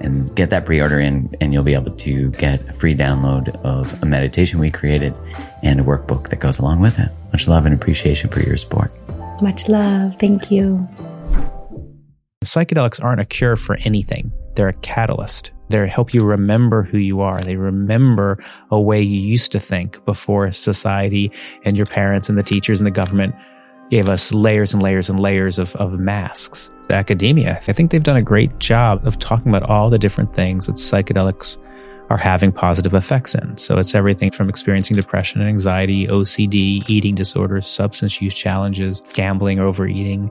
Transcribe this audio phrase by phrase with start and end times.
[0.00, 4.02] and get that pre-order in and you'll be able to get a free download of
[4.02, 5.14] a meditation we created
[5.62, 7.10] and a workbook that goes along with it.
[7.32, 8.92] Much love and appreciation for your support.
[9.42, 10.14] Much love.
[10.18, 10.88] Thank you.
[12.44, 14.32] Psychedelics aren't a cure for anything.
[14.54, 15.50] They're a catalyst.
[15.68, 17.40] They help you remember who you are.
[17.40, 21.32] They remember a way you used to think before society
[21.64, 23.34] and your parents and the teachers and the government
[23.90, 26.70] gave us layers and layers and layers of, of masks.
[26.90, 30.66] Academia, I think they've done a great job of talking about all the different things
[30.66, 31.58] that psychedelics
[32.10, 33.56] are having positive effects in.
[33.58, 39.58] So it's everything from experiencing depression and anxiety, OCD, eating disorders, substance use challenges, gambling,
[39.58, 40.30] overeating,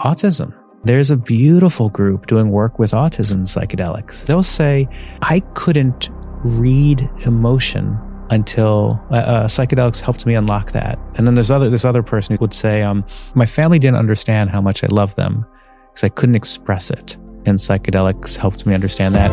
[0.00, 0.54] autism.
[0.84, 4.26] There's a beautiful group doing work with autism psychedelics.
[4.26, 4.86] They'll say,
[5.22, 6.10] I couldn't
[6.44, 7.98] read emotion
[8.30, 10.98] until uh, uh, psychedelics helped me unlock that.
[11.14, 14.50] And then there's other this other person who would say, um, my family didn't understand
[14.50, 15.46] how much I love them
[15.88, 17.16] because I couldn't express it,
[17.46, 19.30] and psychedelics helped me understand that.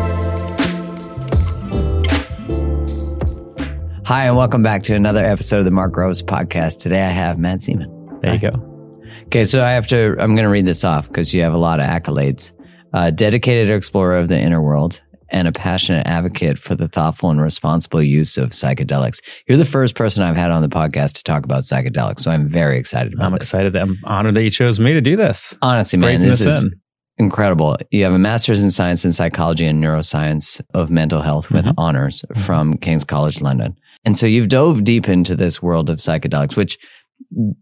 [4.06, 6.78] Hi, and welcome back to another episode of the Mark Groves podcast.
[6.78, 8.20] Today I have Matt Zemon.
[8.22, 8.34] There Hi.
[8.34, 8.76] you go.
[9.24, 10.10] Okay, so I have to.
[10.20, 12.52] I'm going to read this off because you have a lot of accolades.
[12.94, 17.40] Uh, dedicated explorer of the inner world, and a passionate advocate for the thoughtful and
[17.40, 19.20] responsible use of psychedelics.
[19.48, 22.48] You're the first person I've had on the podcast to talk about psychedelics, so I'm
[22.48, 23.42] very excited I'm this.
[23.42, 25.56] excited that I'm honored that you chose me to do this.
[25.62, 26.72] Honestly, man, this, this, is in.
[27.18, 27.76] incredible.
[27.90, 31.78] You have a master's in science and psychology and neuroscience of mental health with mm-hmm.
[31.78, 32.40] honors mm-hmm.
[32.42, 33.76] from King's College London.
[34.04, 36.78] And so you've dove deep into this world of psychedelics, which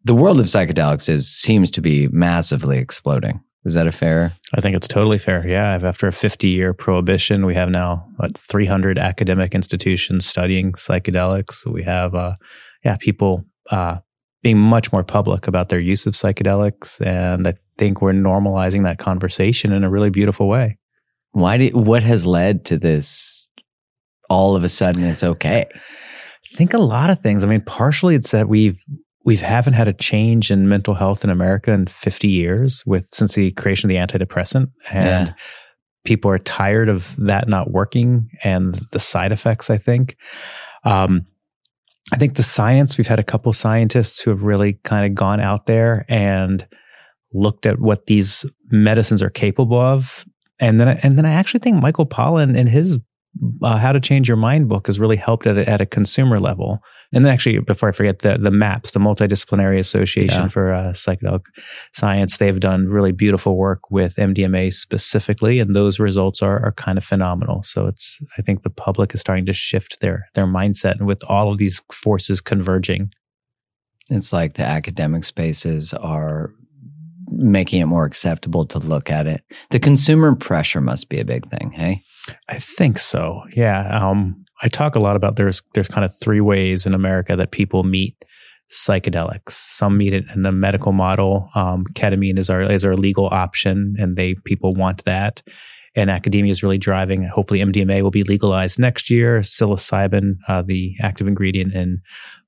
[0.04, 3.40] the world of psychedelics is seems to be massively exploding.
[3.64, 4.32] Is that a fair?
[4.54, 5.46] I think it's totally fair.
[5.46, 5.78] Yeah.
[5.82, 11.66] After a 50 year prohibition, we have now what, 300 academic institutions studying psychedelics.
[11.66, 12.34] We have, uh,
[12.84, 13.98] yeah, people uh,
[14.42, 17.00] being much more public about their use of psychedelics.
[17.04, 20.78] And I think we're normalizing that conversation in a really beautiful way.
[21.32, 23.46] Why did, what has led to this
[24.28, 25.66] all of a sudden it's okay?
[25.72, 27.42] I think a lot of things.
[27.42, 28.78] I mean, partially it's that we've
[29.24, 33.34] we haven't had a change in mental health in America in 50 years with since
[33.34, 35.34] the creation of the antidepressant and yeah.
[36.04, 40.16] people are tired of that not working and the side effects I think
[40.84, 41.26] um,
[42.12, 45.40] I think the science we've had a couple scientists who have really kind of gone
[45.40, 46.66] out there and
[47.32, 50.24] looked at what these medicines are capable of
[50.60, 52.98] and then and then I actually think Michael Pollan in his
[53.62, 56.38] uh, How to Change Your Mind book has really helped at a, at a consumer
[56.38, 56.80] level.
[57.12, 60.48] And then actually, before I forget, the the MAPS, the Multidisciplinary Association yeah.
[60.48, 61.44] for uh, Psychedelic
[61.92, 66.98] Science, they've done really beautiful work with MDMA specifically, and those results are are kind
[66.98, 67.62] of phenomenal.
[67.62, 71.22] So it's I think the public is starting to shift their their mindset, and with
[71.24, 73.12] all of these forces converging,
[74.10, 76.52] it's like the academic spaces are
[77.28, 79.42] making it more acceptable to look at it.
[79.70, 82.02] The consumer pressure must be a big thing, hey?
[82.48, 83.42] I think so.
[83.54, 83.88] Yeah.
[83.88, 87.50] Um, I talk a lot about there's there's kind of three ways in America that
[87.50, 88.24] people meet
[88.70, 89.50] psychedelics.
[89.50, 91.50] Some meet it in the medical model.
[91.54, 95.42] Um, ketamine is our is our legal option, and they people want that.
[95.96, 97.22] And academia is really driving.
[97.32, 99.40] Hopefully, MDMA will be legalized next year.
[99.40, 102.00] Psilocybin, uh, the active ingredient in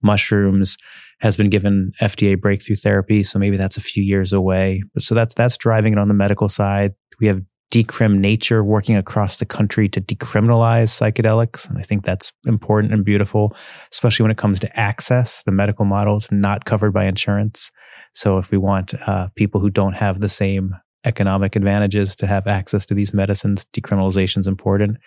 [0.03, 0.77] mushrooms,
[1.21, 3.23] has been given FDA breakthrough therapy.
[3.23, 4.83] So maybe that's a few years away.
[4.99, 6.93] So that's that's driving it on the medical side.
[7.21, 7.41] We have
[7.73, 11.69] Decrim Nature working across the country to decriminalize psychedelics.
[11.69, 13.57] And I think that's important and beautiful,
[13.93, 15.43] especially when it comes to access.
[15.43, 17.71] The medical model is not covered by insurance.
[18.15, 20.75] So if we want uh, people who don't have the same
[21.05, 24.99] economic advantages to have access to these medicines, decriminalization is important.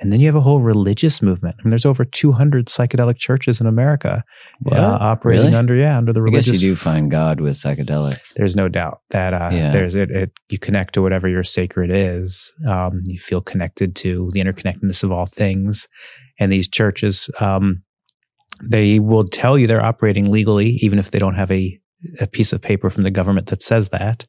[0.00, 1.56] And then you have a whole religious movement.
[1.58, 4.24] I mean, there's over 200 psychedelic churches in America
[4.72, 5.54] uh, operating Really?
[5.56, 6.62] under yeah under the I guess religious.
[6.62, 8.32] you do find God with psychedelics.
[8.34, 9.70] There's no doubt that uh, Yeah.
[9.70, 10.30] there's it, it.
[10.48, 12.52] You connect to whatever your sacred is.
[12.66, 15.86] Um, you feel connected to the interconnectedness of all things,
[16.38, 17.82] and these churches, um,
[18.62, 21.78] they will tell you they're operating legally, even if they don't have a
[22.20, 24.24] a piece of paper from the government that says that.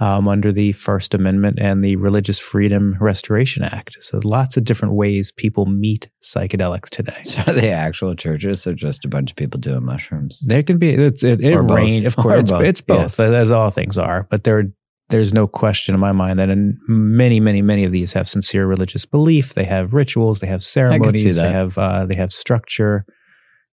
[0.00, 3.96] Um, under the First Amendment and the Religious Freedom Restoration Act.
[4.00, 7.20] So, lots of different ways people meet psychedelics today.
[7.24, 10.42] So are they actual churches or just a bunch of people doing mushrooms?
[10.44, 12.40] There can be it's it, it range, of course.
[12.40, 14.26] It's both, it's both, as all things are.
[14.30, 14.64] But there,
[15.10, 18.66] there's no question in my mind that in many, many, many of these have sincere
[18.66, 19.54] religious belief.
[19.54, 20.40] They have rituals.
[20.40, 21.36] They have ceremonies.
[21.36, 21.52] They that.
[21.52, 23.04] have uh, they have structure.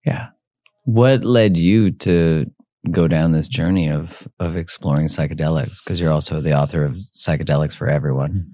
[0.05, 0.27] Yeah,
[0.83, 2.45] What led you to
[2.89, 5.83] go down this journey of of exploring psychedelics?
[5.83, 8.51] Because you're also the author of Psychedelics for Everyone.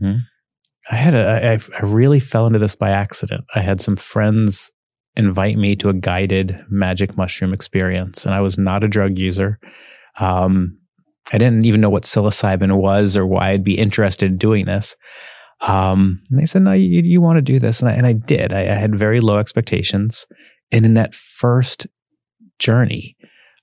[0.90, 3.46] I had a I, I really fell into this by accident.
[3.56, 4.72] I had some friends
[5.16, 9.60] invite me to a guided magic mushroom experience, and I was not a drug user.
[10.20, 10.78] Um,
[11.34, 14.96] I didn't even know what psilocybin was or why I'd be interested in doing this.
[15.62, 18.14] Um, and they said, "No, you, you want to do this," and I, and I
[18.14, 18.54] did.
[18.54, 20.26] I, I had very low expectations,
[20.72, 21.88] and in that first
[22.60, 23.17] journey,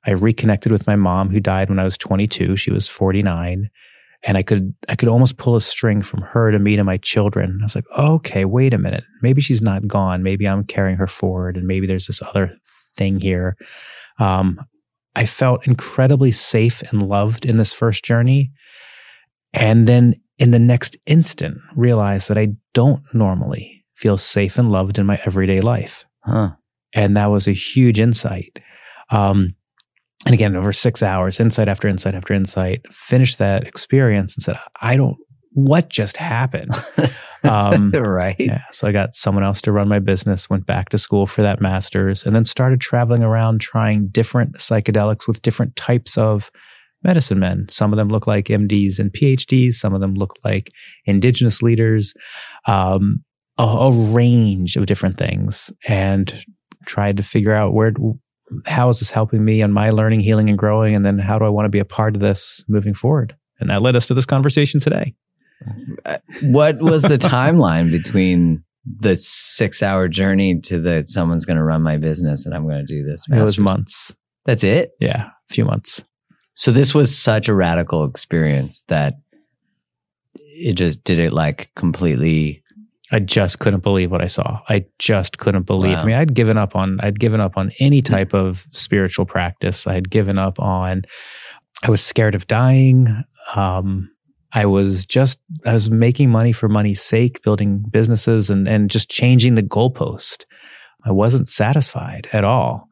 [0.07, 2.57] I reconnected with my mom, who died when I was 22.
[2.57, 3.71] She was 49
[4.27, 6.97] and I could I could almost pull a string from her to me to my
[6.97, 7.59] children.
[7.61, 9.05] I was like, okay, wait a minute.
[9.23, 10.23] Maybe she's not gone.
[10.23, 12.57] Maybe I'm carrying her forward, and maybe there's this other
[12.97, 13.57] thing here.
[14.19, 14.59] Um,
[15.15, 18.51] I felt incredibly safe and loved in this first journey,
[19.53, 24.99] and then in the next instant, realized that I don't normally feel safe and loved
[24.99, 26.51] in my everyday life Huh.
[26.93, 28.59] and that was a huge insight.
[29.11, 29.55] Um,
[30.27, 34.59] and again, over six hours, insight after insight after insight, finished that experience and said,
[34.81, 35.17] "I don't.
[35.53, 36.73] What just happened?"
[37.45, 38.37] Um, right.
[38.39, 40.49] yeah, so I got someone else to run my business.
[40.49, 45.29] Went back to school for that master's, and then started traveling around trying different psychedelics
[45.29, 46.51] with different types of
[47.03, 47.67] medicine men.
[47.69, 49.75] Some of them look like MDs and PhDs.
[49.75, 50.71] Some of them look like
[51.05, 52.15] indigenous leaders.
[52.67, 53.23] Um,
[53.59, 56.45] a, a range of different things, and
[56.87, 57.93] tried to figure out where
[58.67, 61.45] how is this helping me on my learning, healing, and growing, and then how do
[61.45, 63.37] I want to be a part of this moving forward?
[63.61, 65.15] And that led us to this conversation today.
[66.05, 68.63] Uh, what was the timeline between
[69.01, 72.85] the six hour journey to the someone's going to run my business and I'm going
[72.85, 73.25] to do this?
[73.31, 74.15] It was months.
[74.45, 74.91] That's it.
[75.01, 76.05] Yeah, a few months.
[76.55, 79.15] So this was such a radical experience that
[80.35, 82.63] it just did it like completely.
[83.13, 84.61] I just couldn't believe what I saw.
[84.69, 85.93] I just couldn't believe.
[85.93, 86.03] Wow.
[86.03, 89.87] I mean, I'd given up on I'd given up on any type of spiritual practice.
[89.87, 91.03] I had given up on
[91.83, 93.25] I was scared of dying.
[93.55, 94.11] Um
[94.53, 99.11] I was just I was making money for money's sake, building businesses and and just
[99.11, 100.45] changing the goalpost.
[101.05, 102.89] I wasn't satisfied at all.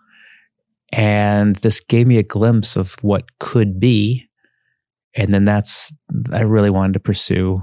[0.92, 4.28] And this gave me a glimpse of what could be.
[5.16, 5.90] And then that's
[6.32, 7.56] I really wanted to pursue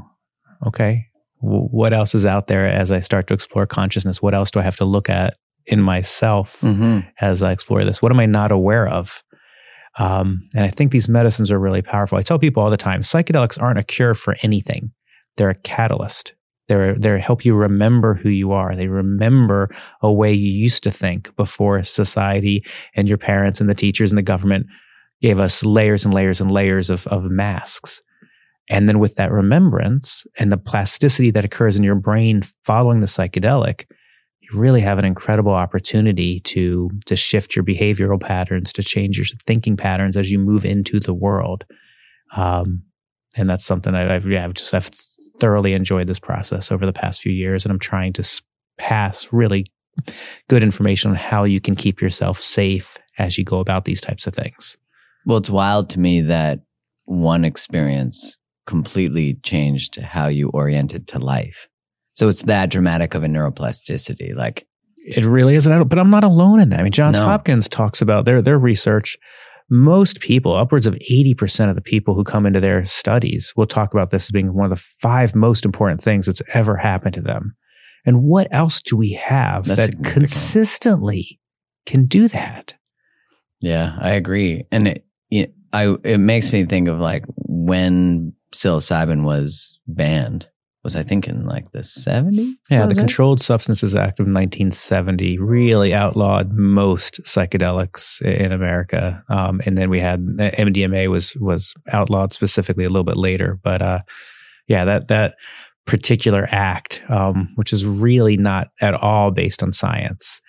[0.65, 1.08] okay,
[1.39, 4.21] what else is out there as I start to explore consciousness?
[4.21, 7.05] What else do I have to look at in myself Mhm.
[7.21, 8.01] as I explore this?
[8.01, 9.23] What am I not aware of?
[9.97, 12.17] Um, and I think these medicines are really powerful.
[12.17, 14.91] I tell people all the time psychedelics aren't a cure for anything,
[15.37, 16.33] they're a catalyst.
[16.67, 18.75] They're, they help you remember who you are.
[18.75, 19.69] They remember
[20.03, 22.61] a way you used to think before society
[22.95, 24.67] and your parents and the teachers and the government
[25.19, 28.01] gave us layers and layers and layers of, of masks.
[28.69, 33.07] And then with that remembrance and the plasticity that occurs in your brain following the
[33.07, 33.85] psychedelic,
[34.41, 39.25] you really have an incredible opportunity to to shift your behavioral patterns, to change your
[39.47, 41.65] thinking patterns as you move into the world.
[42.35, 42.83] Um,
[43.37, 44.89] and that's something that I've, yeah, I've just I've
[45.39, 48.41] thoroughly enjoyed this process over the past few years, and I'm trying to
[48.77, 49.65] pass really
[50.47, 54.27] good information on how you can keep yourself safe as you go about these types
[54.27, 54.77] of things.
[55.25, 56.59] Well, it's wild to me that
[57.05, 58.37] one experience
[58.69, 61.67] completely changed how you oriented to life.
[62.13, 64.35] So it's that dramatic of a neuroplasticity.
[64.35, 64.67] Like,
[65.05, 66.79] It really is, don't, but I'm not alone in that.
[66.79, 67.25] I mean, Johns No.
[67.25, 69.17] Hopkins talks about their their research.
[69.71, 73.93] Most people, upwards of 80% of the people who come into their studies, will talk
[73.93, 77.21] about this as being one of the five most important things that's ever happened to
[77.21, 77.55] them.
[78.05, 81.39] And what else do we have That's that consistently
[81.85, 82.75] can do that?
[83.61, 84.65] yeah, I agree.
[84.71, 90.49] And it, it, I, it makes me think of like when psilocybin was banned,
[90.83, 92.53] was I think in like the 70s?
[92.69, 92.97] Yeah, the it?
[92.97, 99.99] Controlled Substances Act of 1970 really outlawed most psychedelics in America, um, and then we
[99.99, 103.59] had MDMA was was outlawed specifically a little bit later.
[103.61, 103.99] But uh,
[104.67, 105.35] yeah, that that
[105.85, 110.39] particular act, um, which is really not at all based on science,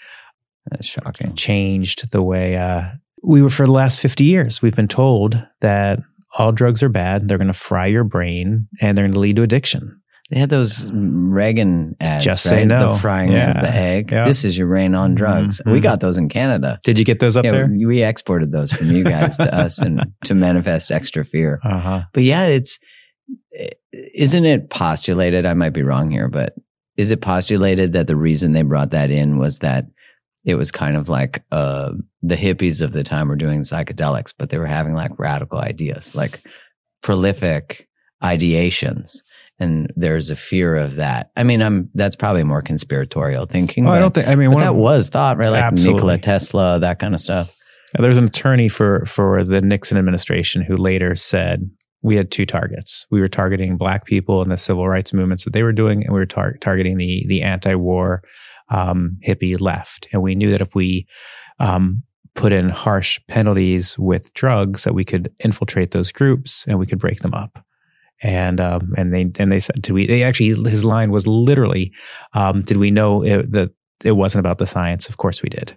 [0.70, 1.34] That's shocking.
[1.34, 2.82] changed the way uh,
[3.22, 4.62] we were for the last 50 years.
[4.62, 5.98] We've been told that
[6.38, 9.36] all drugs are bad, they're going to fry your brain, and they're going to lead
[9.36, 10.00] to addiction.
[10.30, 12.50] They had those Reagan ads, Just right?
[12.60, 12.92] say no.
[12.92, 13.50] The frying Yeah.
[13.50, 14.12] of the egg.
[14.12, 14.26] Yeah.
[14.26, 15.60] This is your rain on drugs.
[15.66, 15.72] Mhm.
[15.72, 16.78] We got those in Canada.
[16.84, 17.66] Did you get those up yeah, there?
[17.68, 21.58] we exported those from you guys to us and to manifest extra fear.
[21.64, 22.00] Uh huh.
[22.14, 22.78] But yeah, it's
[23.92, 25.46] isn't it postulated?
[25.46, 26.54] I might be wrong here, but
[26.96, 29.86] is it postulated that the reason they brought that in was that
[30.44, 31.92] it was kind of like uh,
[32.22, 36.14] the hippies of the time were doing psychedelics, but they were having like radical ideas,
[36.14, 36.40] like
[37.02, 37.88] prolific
[38.22, 39.18] ideations,
[39.58, 41.30] and there's a fear of that.
[41.36, 43.86] I mean, I'm that's probably more conspiratorial thinking.
[43.86, 44.28] Oh, I don't think.
[44.28, 45.50] I mean, that of- was thought, right?
[45.50, 45.96] Like Absolutely.
[45.96, 47.54] Nikola Tesla, that kind of stuff.
[47.98, 51.68] There's an attorney for for the Nixon administration who later said
[52.02, 53.06] we had two targets.
[53.10, 56.14] We were targeting black people and the civil rights movements that they were doing, and
[56.14, 58.22] we were tar- targeting the the anti-war
[58.70, 60.08] um, hippie left.
[60.12, 61.06] And we knew that if we
[61.58, 62.02] um,
[62.34, 66.98] put in harsh penalties with drugs, that we could infiltrate those groups and we could
[66.98, 67.64] break them up.
[68.22, 71.90] And um, and they and they said, "Did we?" They actually his line was literally,
[72.34, 73.70] um, "Did we know it, that
[74.04, 75.08] it wasn't about the science?
[75.08, 75.74] Of course we did."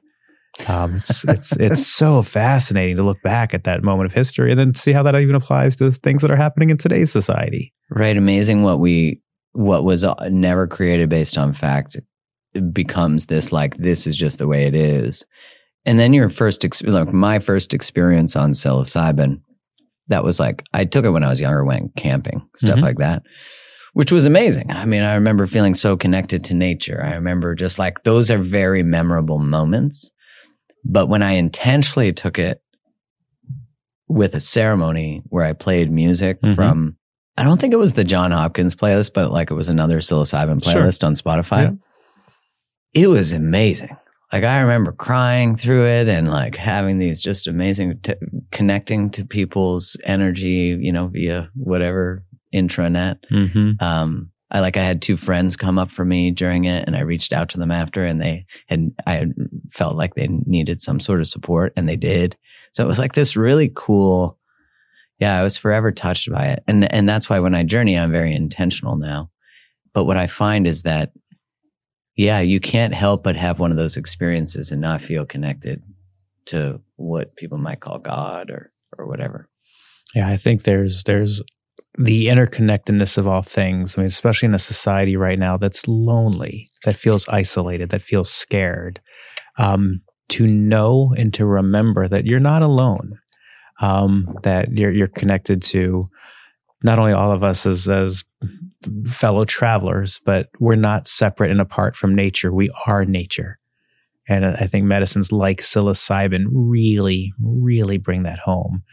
[0.67, 4.59] Um, it's, it's it's so fascinating to look back at that moment of history and
[4.59, 7.73] then see how that even applies to things that are happening in today's society.
[7.89, 8.17] Right.
[8.17, 9.21] Amazing what we,
[9.53, 11.95] what was uh, never created based on fact
[12.73, 15.25] becomes this like, this is just the way it is.
[15.85, 19.41] And then your first, ex- like my first experience on psilocybin,
[20.07, 22.83] that was like, I took it when I was younger, went camping, stuff Mhm.
[22.83, 23.23] like that,
[23.93, 24.69] which was amazing.
[24.71, 27.01] I mean, I remember feeling so connected to nature.
[27.03, 30.09] I remember just like, those are very memorable moments.
[30.85, 32.61] But when I intentionally took it
[34.07, 36.55] with a ceremony where I played music Mhm.
[36.55, 36.97] from,
[37.37, 40.63] I don't think it was the John Hopkins playlist, but like it was another psilocybin
[40.63, 40.83] Sure.
[40.83, 41.61] playlist on Spotify.
[41.63, 41.71] Yeah.
[42.93, 43.97] It was amazing.
[44.31, 48.15] Like I remember crying through it and like having these just amazing t-
[48.51, 52.23] connecting to people's energy, you know, via whatever
[52.53, 53.17] intranet.
[53.31, 53.83] Mm-hmm.
[53.83, 57.01] Um, I like I had two friends come up for me during it, and I
[57.01, 59.33] reached out to them after, and they had I had
[59.71, 62.37] felt like they needed some sort of support, and they did.
[62.73, 64.37] So it was like this really cool.
[65.19, 68.11] Yeah, I was forever touched by it, and and that's why when I journey, I'm
[68.11, 69.31] very intentional now.
[69.93, 71.11] But what I find is that,
[72.15, 75.81] yeah, you can't help but have one of those experiences and not feel connected
[76.45, 79.49] to what people might call God or or whatever.
[80.13, 81.41] Yeah, I think there's there's
[81.97, 83.97] the interconnectedness of all things.
[83.97, 88.31] I mean, especially in a society right now that's lonely, that feels isolated, that feels
[88.31, 88.99] scared.
[89.57, 93.19] Um, to know and to remember that you're not alone,
[93.81, 96.09] um, that you're you're connected to
[96.83, 98.23] not only all of us as as
[99.05, 102.53] fellow travelers, but we're not separate and apart from nature.
[102.53, 103.57] We are nature.
[104.27, 108.83] And I think medicines like psilocybin really, really bring that home.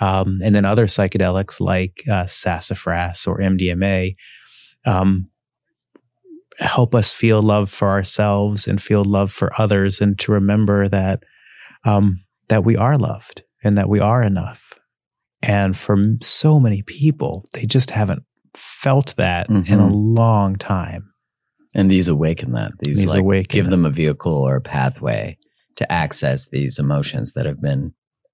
[0.00, 4.12] Um, and then other psychedelics like uh, sassafras or MDMA
[4.84, 5.28] um,
[6.58, 11.22] help us feel love for ourselves and feel love for others, and to remember that
[11.84, 14.72] um, that we are loved and that we are enough.
[15.42, 18.22] And for so many people, they just haven't
[18.54, 19.90] felt that in a Mhm.
[20.16, 21.04] long time.
[21.74, 22.72] And these awaken that.
[22.80, 25.36] These, These like, awaken give them a vehicle or a pathway
[25.76, 27.92] to access these emotions that have been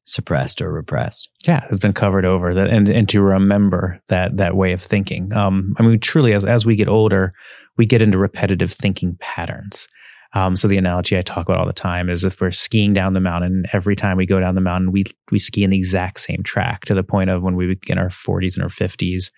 [0.09, 1.29] suppressed or repressed.
[1.49, 5.33] yeah has been covered over that and and to remember that that way of thinking
[5.33, 7.33] um i mean truly as as we get older
[7.77, 9.89] we get into repetitive thinking patterns
[10.33, 13.15] um so the analogy i talk about all the time is if we're skiing down
[13.15, 16.21] the mountain every time we go down the mountain we we ski in the exact
[16.21, 19.31] same track to the point of when we begin our 40s and our 50s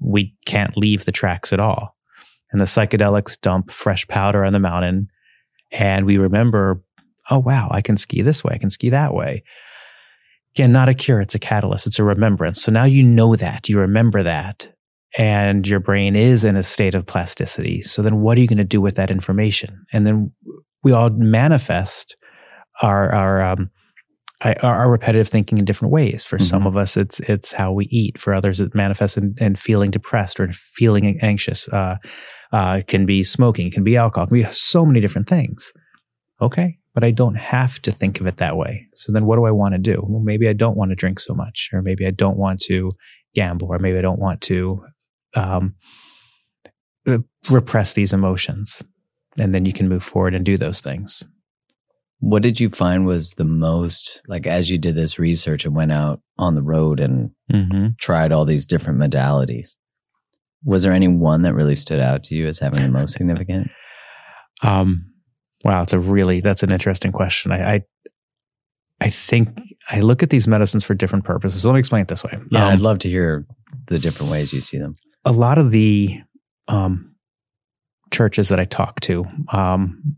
[0.00, 1.96] we can't leave the tracks at all
[2.52, 5.08] and the psychedelics dump fresh powder on the mountain
[5.70, 6.82] and we remember
[7.30, 9.42] oh wow i can ski this way i can ski that way
[10.58, 12.62] Again, not a cure, it's a catalyst, it's a remembrance.
[12.62, 14.68] So now you know that, you remember that,
[15.16, 17.80] and your brain is in a state of plasticity.
[17.80, 19.86] So then what are you going to do with that information?
[19.92, 20.32] And then
[20.82, 22.16] we all manifest
[22.82, 23.70] our, our, um,
[24.42, 26.24] our, our repetitive thinking in different ways.
[26.24, 26.66] For some Mhm.
[26.68, 28.20] of us, it's it's how we eat.
[28.20, 31.68] For others, it manifests in, in feeling depressed or feeling anxious.
[31.68, 31.96] Uh,
[32.52, 35.28] uh, it can be smoking, it can be alcohol, it can be so many different
[35.28, 35.72] things.
[36.40, 38.86] Okay, but I don't have to think of it that way.
[38.94, 40.02] So then what do I want to do?
[40.06, 42.92] Well, maybe I don't want to drink so much, or maybe I don't want to
[43.34, 44.84] gamble, or maybe I don't want to
[45.34, 45.74] um,
[47.50, 48.84] repress these emotions.
[49.38, 51.24] And then you can move forward and do those things.
[52.20, 55.92] What did you find was the most, like, as you did this research and went
[55.92, 57.86] out on the road and Mm-hmm.
[57.98, 59.70] tried all these different modalities?
[60.64, 63.70] Was there any one that really stood out to you as having the most significant?
[64.62, 65.12] Um,
[65.64, 67.52] wow, it's a really that's an interesting question.
[67.52, 67.80] I, I
[69.00, 69.58] I think
[69.88, 71.62] I look at these medicines for different purposes.
[71.62, 72.32] So let me explain it this way.
[72.50, 73.46] Yeah, Um, I'd love to hear
[73.86, 74.96] the different ways you see them.
[75.24, 76.20] a lot of the
[76.66, 77.14] um,
[78.10, 80.16] churches that I talk to, um,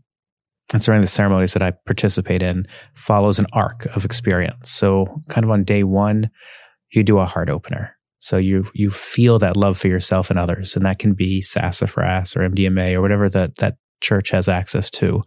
[0.73, 4.71] and certainly the ceremonies that I participate in, follows an arc of experience.
[4.71, 6.29] So, kind of on day one,
[6.91, 7.95] you do a heart opener.
[8.19, 12.35] So you you feel that love for yourself and others, and that can be sassafras
[12.35, 15.21] or MDMA or whatever that that church has access to.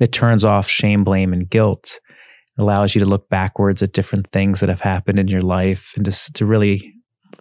[0.00, 2.00] It turns off shame, blame, and guilt.
[2.58, 5.92] It allows you to look backwards at different things that have happened in your life
[5.96, 6.92] and just to really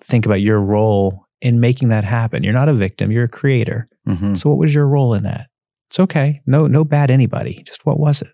[0.01, 2.43] think about your role in making that happen.
[2.43, 3.87] You're not a victim, you're a creator.
[4.07, 4.37] Mhm.
[4.37, 5.47] So what was your role in that?
[5.93, 6.41] It's okay.
[6.47, 7.61] No no bad anybody.
[7.67, 8.31] Just what was it?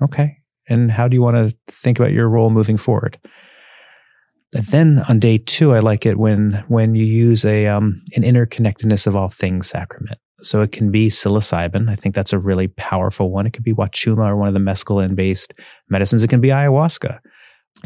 [0.00, 0.38] Okay.
[0.68, 3.18] And how do you want to think about your role moving forward?
[4.54, 8.22] And then on day 2 I like it when when you use a um an
[8.22, 10.20] interconnectedness of all things sacrament.
[10.42, 11.90] So it can be psilocybin.
[11.90, 13.46] I think that's a really powerful one.
[13.46, 15.52] It could be wachuma or one of the mescaline based
[15.88, 16.22] medicines.
[16.22, 17.18] It can be ayahuasca.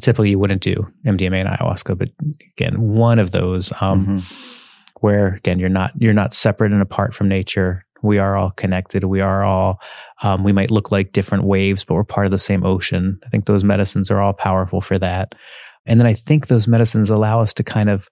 [0.02, 2.11] Typically, you wouldn't do MDMA and ayahuasca, but
[2.58, 4.92] again, one of those um, Mhm.
[5.00, 7.86] where again you're not you're not separate and apart from nature.
[8.07, 9.05] We are all connected.
[9.05, 9.81] We are all
[10.23, 13.19] um, we might look like different waves, but we're part of the same ocean.
[13.25, 15.35] I think those medicines are all powerful for that.
[15.85, 18.09] And then I think those medicines allow us to kind of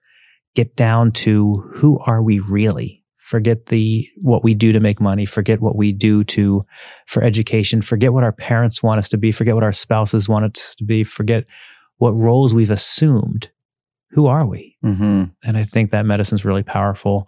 [0.55, 3.03] get down to who are we really?
[3.17, 6.61] Forget the what we do to make money, forget what we do to
[7.07, 10.45] for education, forget what our parents want us to be, forget what our spouses want
[10.45, 11.45] us to be, forget
[11.97, 13.51] what roles we've assumed.
[14.11, 14.77] Who are we?
[14.85, 15.33] Mhm.
[15.43, 17.27] And I think that medicine's really powerful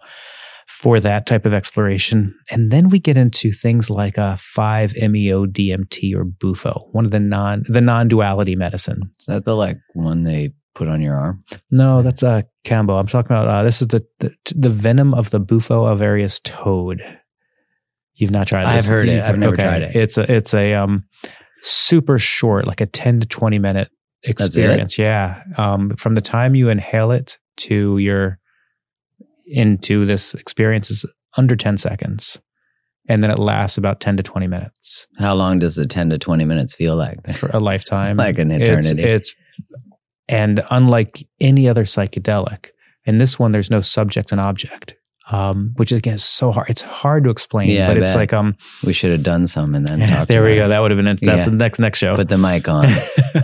[0.67, 2.37] for that type of exploration.
[2.51, 7.19] And then we get into things like a 5-MeO DMT or Bufo, one of the
[7.19, 9.11] non the non-duality medicine.
[9.19, 11.43] Is that the like one they put on your arm?
[11.71, 12.99] No, that's a uh, Kambo.
[12.99, 17.01] I'm talking about uh, this is the, the the venom of the Bufo alvarius toad.
[18.15, 18.85] You've not tried this.
[18.85, 19.13] I've heard it.
[19.13, 19.95] You've- I've never tried it.
[19.95, 21.05] It's a it's a um
[21.61, 23.89] super short, like a 10 to 20 minute
[24.23, 24.97] experience.
[24.99, 25.41] Yeah.
[25.57, 28.39] Um, from the time you inhale it to your
[29.47, 31.05] into this experience is
[31.37, 32.39] under 10 seconds.
[33.09, 36.17] And then it lasts about 10 to 20 minutes How long does the 10 to
[36.17, 37.15] 20 minutes feel like?
[37.35, 38.17] for a lifetime.
[38.17, 39.01] Like an eternity.
[39.01, 39.33] It's,
[40.27, 42.71] and unlike any other psychedelic,
[43.05, 44.95] in this one, there's no subject and object.
[45.29, 46.69] Um, which again is so hard.
[46.69, 48.17] It's hard to explain, Yeah, but I it's bet.
[48.17, 48.55] like um.
[48.85, 50.65] we should have done some and then talked about there we go.
[50.65, 50.67] it.
[50.69, 51.19] That would have been it.
[51.21, 51.51] That's Yeah.
[51.51, 52.15] the next next show.
[52.15, 52.87] Put the mic on.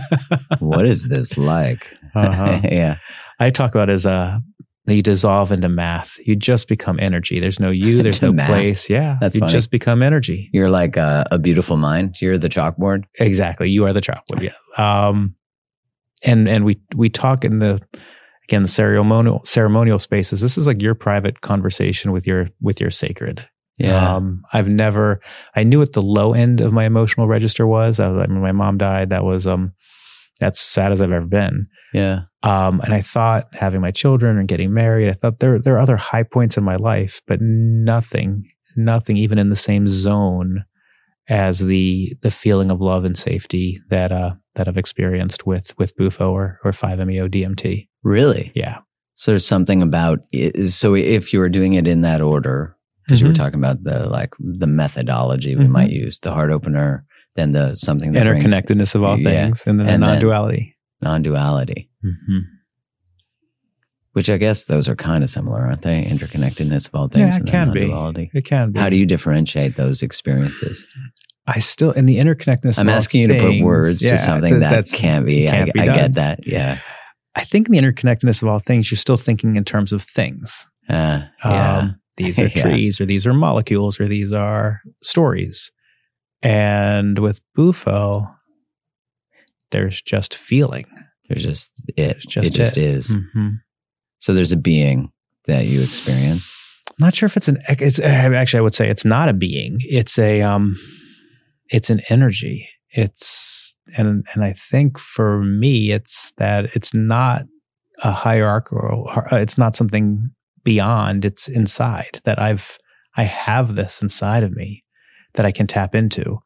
[0.60, 1.86] what is this like?
[2.14, 2.60] Uh-huh.
[2.64, 2.96] yeah.
[3.38, 4.40] I talk about as a
[4.86, 6.18] you dissolve into math.
[6.24, 7.40] You just become energy.
[7.40, 8.02] There's no you.
[8.02, 8.48] There's no math.
[8.48, 8.90] place.
[8.90, 9.52] Yeah, That's you funny.
[9.52, 10.50] just become energy.
[10.52, 12.20] You're like a, a beautiful mind.
[12.20, 13.04] You're the chalkboard.
[13.18, 13.70] Exactly.
[13.70, 14.42] You are the chalkboard.
[14.42, 15.06] Yeah.
[15.08, 15.34] Um,
[16.22, 17.80] and and we we talk in the
[18.48, 20.40] again the ceremonial ceremonial spaces.
[20.40, 23.46] This is like your private conversation with your with your sacred.
[23.78, 24.14] Yeah.
[24.16, 25.20] Um, I've never.
[25.56, 27.98] I knew what the low end of my emotional register was.
[27.98, 29.08] I, was I mean, my mom died.
[29.08, 29.72] That was um,
[30.40, 31.66] that's sad as I've ever been.
[31.92, 32.20] yeah.
[32.42, 35.80] Um, and I thought having my children and getting married, I thought there there are
[35.80, 38.44] other high points in my life, but nothing,
[38.76, 40.64] nothing even in the same zone
[41.28, 45.96] as the the feeling of love and safety that uh that I've experienced with with
[45.96, 47.88] Bufo or or 5-MeO DMT.
[48.02, 48.52] Really?
[48.54, 48.78] Yeah.
[49.14, 50.18] So there's something about.
[50.66, 53.36] So if you were doing it in that order, because you were Mhm.
[53.36, 55.70] talking about the like the methodology we Mhm.
[55.70, 59.44] might use, the heart opener, then the something that brings Interconnectedness of all Yeah.
[59.46, 60.76] things and then non-duality.
[61.02, 62.40] non-duality, Mhm.
[64.12, 66.04] which I guess those are kind of similar, aren't they?
[66.04, 68.30] Interconnectedness of all things Yeah, it can be.
[68.32, 68.78] It can be.
[68.78, 70.86] How do you differentiate those experiences?
[71.46, 74.18] I still in the interconnectedness I'm of all asking you to put words yeah, to
[74.18, 75.46] something that that's- can't be.
[75.46, 76.46] can't I, be I get that.
[76.46, 76.78] Yeah.
[77.34, 80.68] I think in the interconnectedness of all things, you're still thinking in terms of things.
[80.88, 81.78] Uh, yeah.
[81.78, 85.72] Um, these are trees, or these are molecules, or these are stories.
[86.44, 88.28] And with Bufo,
[89.70, 90.84] there's just feeling.
[91.28, 92.18] There's just it.
[92.28, 92.84] just it just it.
[92.84, 93.10] is.
[93.10, 93.54] Mhm.
[94.18, 95.10] So there's a being
[95.46, 96.52] that you experience.
[96.90, 97.58] I'm not sure if it's an.
[97.68, 99.78] It's actually I would say it's not a being.
[99.80, 100.76] It's a um,
[101.70, 102.68] it's an energy.
[102.90, 107.42] It's and and I think for me, it's that it's not
[108.02, 109.10] a hierarchical.
[109.32, 110.28] uh, It's not something
[110.62, 111.24] beyond.
[111.24, 112.76] It's inside that I've
[113.16, 114.82] I have this inside of me
[115.34, 116.38] that I can tap into,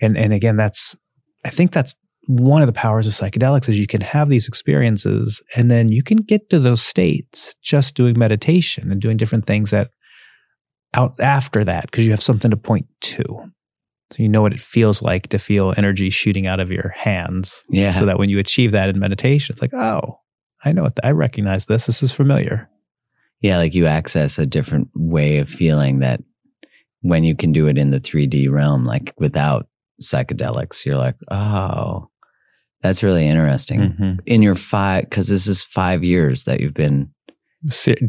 [0.00, 0.96] and and again, that's
[1.44, 1.94] I think that's
[2.26, 6.02] one of the powers of psychedelics is you can have these experiences and then you
[6.02, 9.90] can get to those states just doing meditation and doing different things that
[10.94, 13.24] out after that because you have something to point to.
[14.12, 17.64] So you know what it feels like to feel energy shooting out of your hands.
[17.70, 17.90] Yeah.
[17.90, 20.18] so that when you achieve that in meditation it's like oh
[20.64, 21.86] i know what the, i recognize this.
[21.86, 22.68] This is familiar.
[23.40, 26.22] Yeah, like you access a different way of feeling that
[27.02, 29.66] when you can do it in the 3D realm, like without
[30.00, 32.08] psychedelics, you're like, oh,
[32.82, 33.80] that's really interesting.
[33.80, 34.12] Mm-hmm.
[34.26, 37.10] In your five, because this is five years that you've been.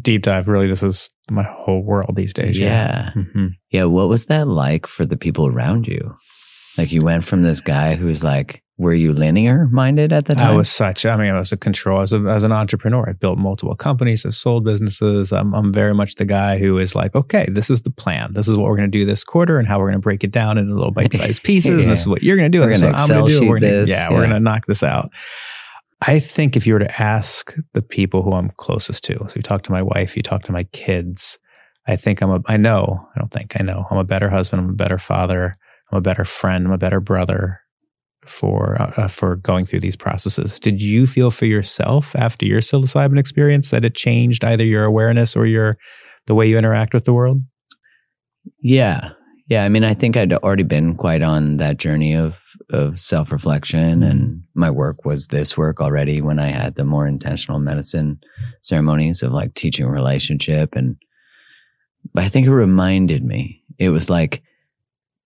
[0.02, 2.58] Deep dive, really, this is my whole world these days.
[2.58, 3.12] Yeah.
[3.16, 3.24] Yeah.
[3.32, 3.84] hmm Yeah.
[3.84, 6.16] What was that like for the people around you?
[6.76, 10.52] Like you went from this guy who's like, were you linear minded at the time?
[10.52, 13.08] I was such, I mean, I was a control as, a, as an entrepreneur.
[13.08, 15.32] I built multiple companies, I've sold businesses.
[15.32, 18.34] I'm, I'm very much the guy who is like, okay, this is the plan.
[18.34, 20.24] This is what we're going to do this quarter and how we're going to break
[20.24, 21.86] it down into little bite sized pieces.
[21.86, 22.62] And this is what you're going to do.
[22.62, 23.48] We're and this gonna what I'm going to do.
[23.48, 25.12] We're gonna, this, yeah, we're going to knock this out.
[26.06, 29.42] I think if you were to ask the people who I'm closest to, so you
[29.42, 31.40] talk to my wife, you talk to my kids,
[31.88, 34.62] I think I'm a, I know, I don't think I know, I'm a better husband,
[34.62, 35.54] I'm a better father,
[35.92, 37.63] I'm a better friend, I'm a better brother
[38.26, 40.60] for uh, for going through these processes.
[40.60, 45.36] Did you feel for yourself after your psilocybin experience that it changed either your awareness
[45.36, 45.78] or your
[46.28, 47.42] the way you interact with the world?
[48.62, 49.12] Yeah.
[49.48, 49.66] Yeah.
[49.66, 54.04] I mean, I think I'd already been quite on that journey of, of self reflection,
[54.04, 58.20] and my work was this work already when I had the more intentional medicine
[58.62, 60.76] ceremonies of like teaching relationship.
[60.76, 60.96] And
[62.16, 64.44] I think it reminded me, it was like,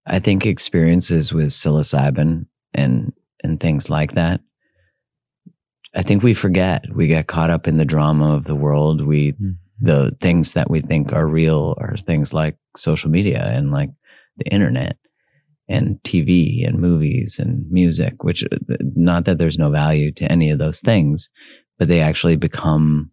[0.06, 4.42] I think experiences with psilocybin and, and things like that.
[5.96, 6.86] I think we forget.
[6.94, 9.06] We get caught up in the drama of the world.
[9.06, 9.36] We
[9.80, 13.90] the things that we think are real are things like social media and like
[14.38, 14.98] the internet
[15.70, 18.44] and TV and movies and music, which
[18.96, 21.30] not that there's no value to any of those things,
[21.78, 23.12] but they actually become,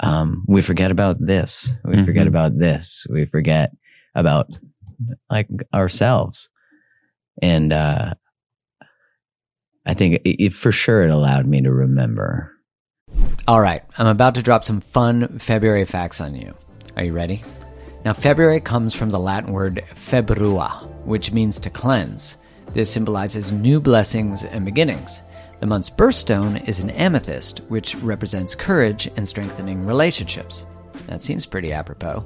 [0.00, 1.70] um, we forget about this.
[1.84, 2.28] We forget Mhm.
[2.30, 3.06] about this.
[3.10, 3.70] We forget
[4.14, 4.50] about
[5.30, 6.48] like ourselves.
[7.42, 8.14] And, uh,
[9.86, 12.52] I think it, it, for sure it allowed me to remember
[13.46, 16.54] All right, I'm about to drop some fun February facts on you.
[16.96, 17.42] Are you ready?
[18.04, 22.36] Now, February comes from the Latin word februa, which means to cleanse.
[22.74, 25.22] This symbolizes new blessings and beginnings.
[25.60, 30.66] The month's birthstone is an amethyst, which represents courage and strengthening relationships.
[31.06, 32.24] That seems pretty apropos.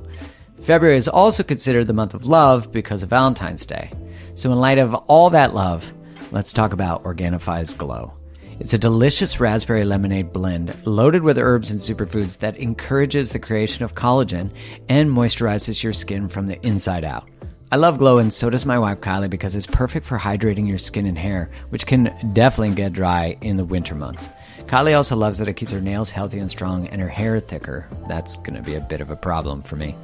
[0.63, 3.93] February is also considered the month of love because of Valentine's Day.
[4.35, 5.93] So, in light of all that love,
[6.31, 8.13] let's talk about Organifi's Glow.
[8.61, 13.85] It's a delicious raspberry lemonade blend loaded with herbs and superfoods that encourages the creation
[13.85, 14.51] of collagen
[14.89, 17.29] and moisturizes your skin from the inside out.
[17.71, 20.79] I love Glow and so does my wife Kylie because it's perfect for hydrating your
[20.79, 24.29] skin and hair, which can definitely get dry in the winter months.
[24.61, 27.87] Kylie also loves that it keeps her nails healthy and strong and her hair thicker.
[28.09, 29.95] That's going to be a bit of a problem for me.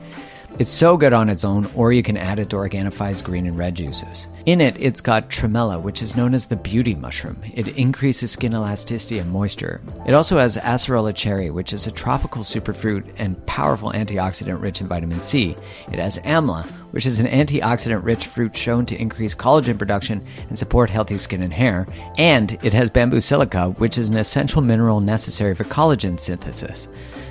[0.59, 3.59] It's so good on its own, or you can add it to Organifi's green and
[3.59, 4.29] red juices.
[4.47, 7.39] In it, it's got tremella, which is known as the beauty mushroom.
[7.55, 9.81] It increases skin elasticity and moisture.
[10.07, 14.87] It also has acerola cherry, which is a tropical superfruit and powerful antioxidant rich in
[14.87, 15.57] vitamin C.
[15.91, 20.59] It has amla, which is an antioxidant rich fruit shown to increase collagen production and
[20.59, 21.87] support healthy skin and hair.
[22.19, 26.87] And it has bamboo silica, which is an essential mineral necessary for collagen synthesis.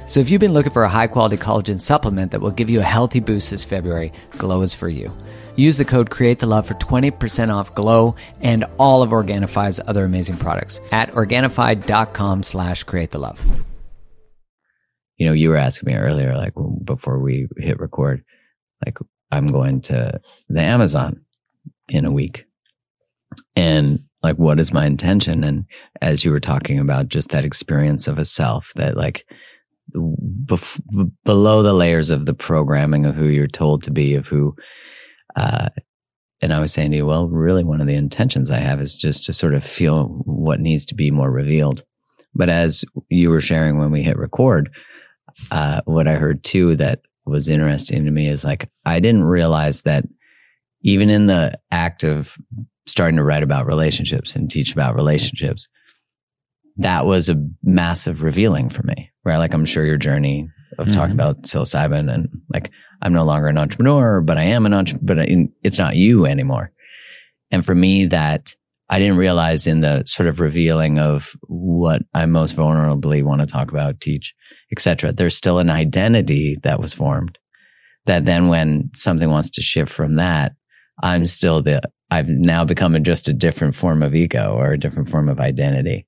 [0.08, 2.80] So if you've been looking for a high quality collagen supplement that will give you
[2.80, 5.16] a healthy boost this February, Glow is for you.
[5.56, 10.06] Use the code Create the Love for 20% off Glow and all of Organifi's other
[10.06, 13.44] amazing products at Organifi.com slash create the love.
[15.18, 18.24] you know, you were asking me earlier, like before we hit record,
[18.86, 18.98] like
[19.32, 21.22] I'm going to the Amazon
[21.90, 22.46] in a week.
[23.56, 25.44] And like, what is my intention?
[25.44, 25.66] And
[26.02, 29.26] as you were talking about just that experience of a self that like
[29.96, 30.82] bef-
[31.24, 34.56] below the layers of the programming of who you're told to be, of who,
[35.36, 35.70] uh,
[36.42, 38.96] and I was saying to you, well, really one of the intentions I have is
[38.96, 41.84] just to sort of feel what needs to be more revealed.
[42.36, 44.70] But as you were sharing when we hit record,
[45.52, 49.84] uh, what I heard too that was interesting to me is like, I didn't realize
[49.84, 50.06] that
[50.82, 52.36] even in the act of
[52.88, 55.70] starting to write about relationships and teach about relationships,
[56.78, 59.38] that was a massive revealing for me, right?
[59.38, 61.20] Like, I'm sure your journey of talking Mhm.
[61.20, 62.72] about psilocybin and like,
[63.04, 66.26] I'm no longer an entrepreneur, but I am an entrepreneur, but I- it's not you
[66.26, 66.72] anymore.
[67.52, 68.56] And for me, that
[68.90, 73.48] I didn't realize in the sort of revealing of what I most vulnerably want to
[73.48, 74.34] talk about, teach,
[74.72, 75.12] etc.
[75.12, 77.38] There's still an identity that was formed
[78.06, 80.54] that then when something wants to shift from that,
[81.02, 84.80] I'm still the, I've now become a, just a different form of ego or a
[84.80, 86.06] different form of identity.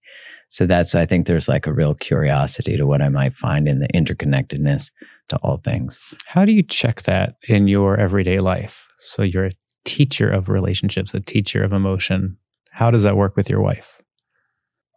[0.50, 3.80] So that's, I think there's like a real curiosity to what I might find in
[3.80, 4.92] the interconnectedness
[5.30, 6.00] to all things.
[6.28, 8.88] How do you check that in your everyday life?
[9.00, 9.52] So you're a
[9.86, 12.38] teacher of relationships, a teacher of emotion.
[12.72, 14.02] How does that work with your wife?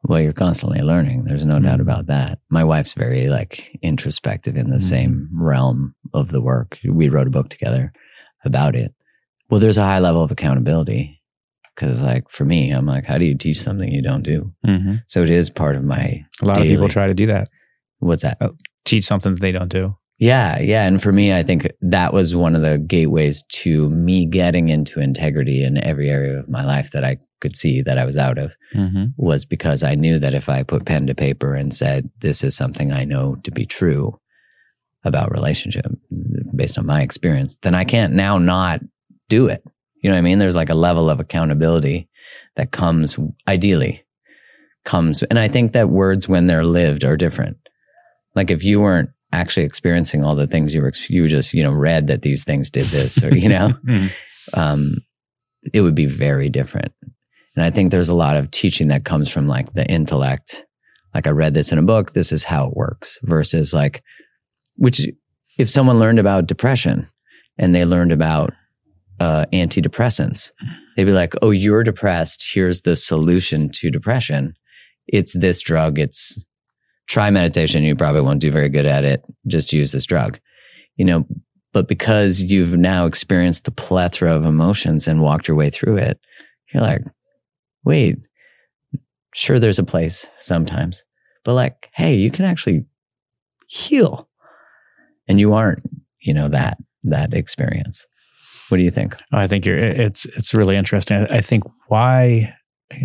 [0.04, 1.24] Well, you're constantly learning.
[1.24, 2.38] There's no doubt about that.
[2.50, 4.82] My wife's very like introspective in the Mhm.
[4.82, 6.78] same realm of the work.
[6.88, 7.92] We wrote a book together
[8.44, 8.94] about it.
[9.50, 11.20] Well, there's a high level of accountability
[11.74, 14.52] because, like, for me, I'm like, how do you teach something you don't do?
[14.64, 16.24] hmm So it is part of my.
[16.42, 16.68] A lot Daily.
[16.68, 17.48] of people try to do that,
[17.98, 18.38] What's that?
[18.84, 19.96] teach something that they don't do.
[20.18, 20.84] Yeah, yeah.
[20.84, 25.00] And for me, I think that was one of the gateways to me getting into
[25.00, 28.36] integrity in every area of my life that I could see that I was out
[28.36, 28.52] of.
[28.74, 29.06] Mm-hmm.
[29.16, 32.54] was because I knew that if I put pen to paper and said, this is
[32.54, 34.20] something I know to be true
[35.04, 35.86] about relationship
[36.54, 38.80] based on my experience, then I can't now not
[39.30, 39.64] do it.
[40.02, 40.38] You know what I mean?
[40.38, 42.10] There's like a level of accountability
[42.56, 44.04] that comes ideally
[44.84, 45.22] comes.
[45.22, 47.56] And I think that words when they're lived are different.
[48.34, 51.72] Like if you weren't actually experiencing all the things you were, you just, you know,
[51.72, 54.10] read that these things did this or, you know, Mhm.
[54.54, 54.94] um,
[55.74, 56.92] it would be very different.
[57.54, 60.64] And I think there's a lot of teaching that comes from like the intellect.
[61.14, 64.02] Like I read this in a book, this is how it works versus like,
[64.76, 65.06] which
[65.58, 67.08] if someone learned about depression
[67.58, 68.52] and they learned about
[69.18, 70.52] uh, antidepressants,
[70.96, 72.48] they'd be like, oh, you're depressed.
[72.54, 74.54] Here's the solution to depression.
[75.08, 75.98] It's this drug.
[75.98, 76.38] It's
[77.08, 77.82] try meditation.
[77.82, 79.22] You probably won't do very good at it.
[79.46, 80.38] Just use this drug,
[80.96, 81.26] you know,
[81.72, 86.18] but because you've now experienced the plethora of emotions and walked your way through it,
[86.72, 87.02] you're like,
[87.84, 88.16] wait,
[89.34, 91.04] sure, there's a place sometimes,
[91.44, 92.84] but like, hey, you can actually
[93.68, 94.28] heal.
[95.28, 95.80] And you aren't,
[96.20, 98.06] you know, that, that experience.
[98.68, 99.16] What do you think?
[99.32, 101.26] I think you're, it's it's really interesting.
[101.30, 102.54] I, think why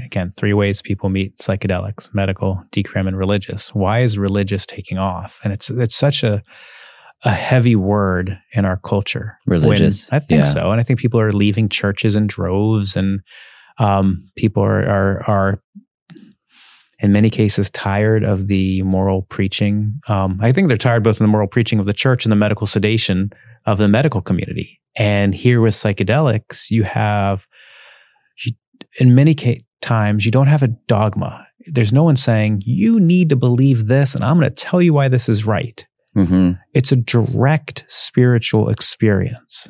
[0.05, 3.73] again three ways people meet psychedelics: medical, decrim, and religious.
[3.75, 5.39] Why is religious taking off?
[5.43, 6.41] And it's it's such a
[7.25, 9.37] a heavy word in our culture.
[9.45, 10.47] when- Religious, I think yeah.
[10.47, 13.21] so, and I think people are leaving churches in droves, and
[13.77, 15.61] um, people are are are
[16.99, 19.99] in many cases tired of the moral preaching.
[20.07, 22.35] Um, I think they're tired both of the moral preaching of the church and the
[22.37, 23.31] medical sedation
[23.65, 24.79] of the medical community.
[24.95, 27.45] And here with psychedelics, you have,
[28.99, 31.45] in many ca- times, you don't have a dogma.
[31.67, 34.93] There's no one saying, you need to believe this, and I'm going to tell you
[34.93, 35.85] why this is right.
[36.17, 36.53] Mm-hmm.
[36.73, 39.69] It's a direct spiritual experience.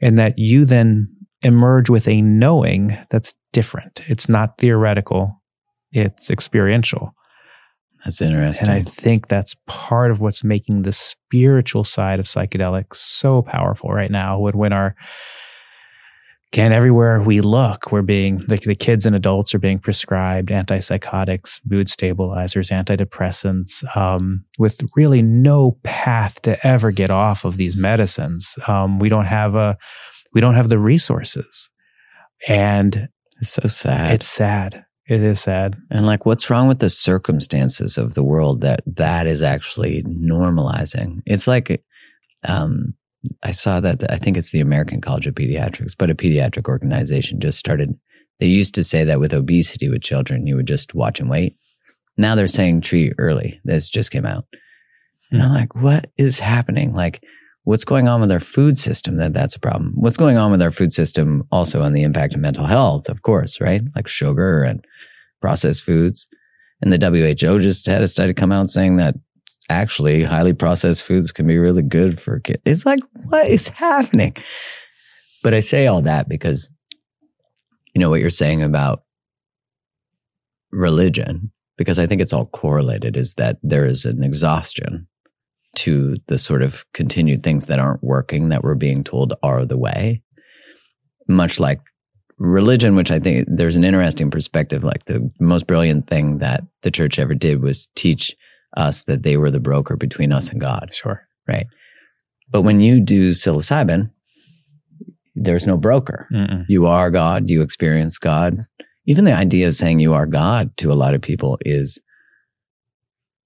[0.00, 1.08] And that you then
[1.42, 4.02] emerge with a knowing that's different.
[4.06, 5.42] It's not theoretical,
[5.92, 7.14] it's experiential.
[8.04, 8.68] That's interesting.
[8.68, 13.90] And I think that's part of what's making the spiritual side of psychedelics so powerful
[13.90, 14.38] right now.
[14.38, 14.94] When, when our,
[16.52, 21.60] again, everywhere we look, we're being, the, the kids and adults are being prescribed antipsychotics,
[21.68, 28.58] mood stabilizers, antidepressants, um, with really no path to ever get off of these medicines.
[28.66, 29.76] Um, we don't have a,
[30.32, 31.68] we don't have the resources.
[32.46, 33.08] And
[33.40, 34.12] it's so sad.
[34.12, 34.84] it's sad.
[35.06, 35.76] It is sad.
[35.90, 41.20] And like, what's wrong with the circumstances of the world that that is actually normalizing?
[41.24, 41.82] It's like,
[42.44, 42.94] um,
[43.42, 47.40] I saw that I think it's the American College of Pediatrics, but a pediatric organization
[47.40, 47.98] just started.
[48.40, 51.56] They used to say that with obesity with children, you would just watch and wait.
[52.16, 53.60] Now they're saying treat early.
[53.64, 54.44] This just came out.
[55.30, 55.48] And hmm.
[55.48, 56.94] I'm like, what is happening?
[56.94, 57.24] Like,
[57.64, 59.92] what's going on with our food system that that's a problem?
[59.94, 63.22] What's going on with our food system also on the impact of mental health, of
[63.22, 63.82] course, right?
[63.94, 64.84] Like sugar and
[65.40, 66.26] processed foods.
[66.80, 69.16] And the WHO just had a study come out saying that
[69.68, 72.62] actually highly processed foods can be really good for kids.
[72.64, 74.36] It's like, what is happening?
[75.42, 76.70] But I say all that because,
[77.94, 79.02] you know, what you're saying about
[80.70, 85.06] religion, because I think it's all correlated, is that there is an exhaustion
[85.76, 89.78] to the sort of continued things that aren't working that we're being told are the
[89.78, 90.22] way.
[91.28, 91.80] Much like
[92.38, 94.82] religion, which I think there's an interesting perspective.
[94.82, 98.34] Like the most brilliant thing that the church ever did was teach
[98.76, 100.90] us that they were the broker between us and God.
[100.92, 101.26] Sure.
[101.46, 101.66] Right.
[102.50, 104.10] But when you do psilocybin,
[105.34, 106.26] there's no broker.
[106.32, 106.64] Mm-mm.
[106.68, 107.48] You are God.
[107.50, 108.66] You experience God.
[109.06, 111.98] Even the idea of saying you are God to a lot of people is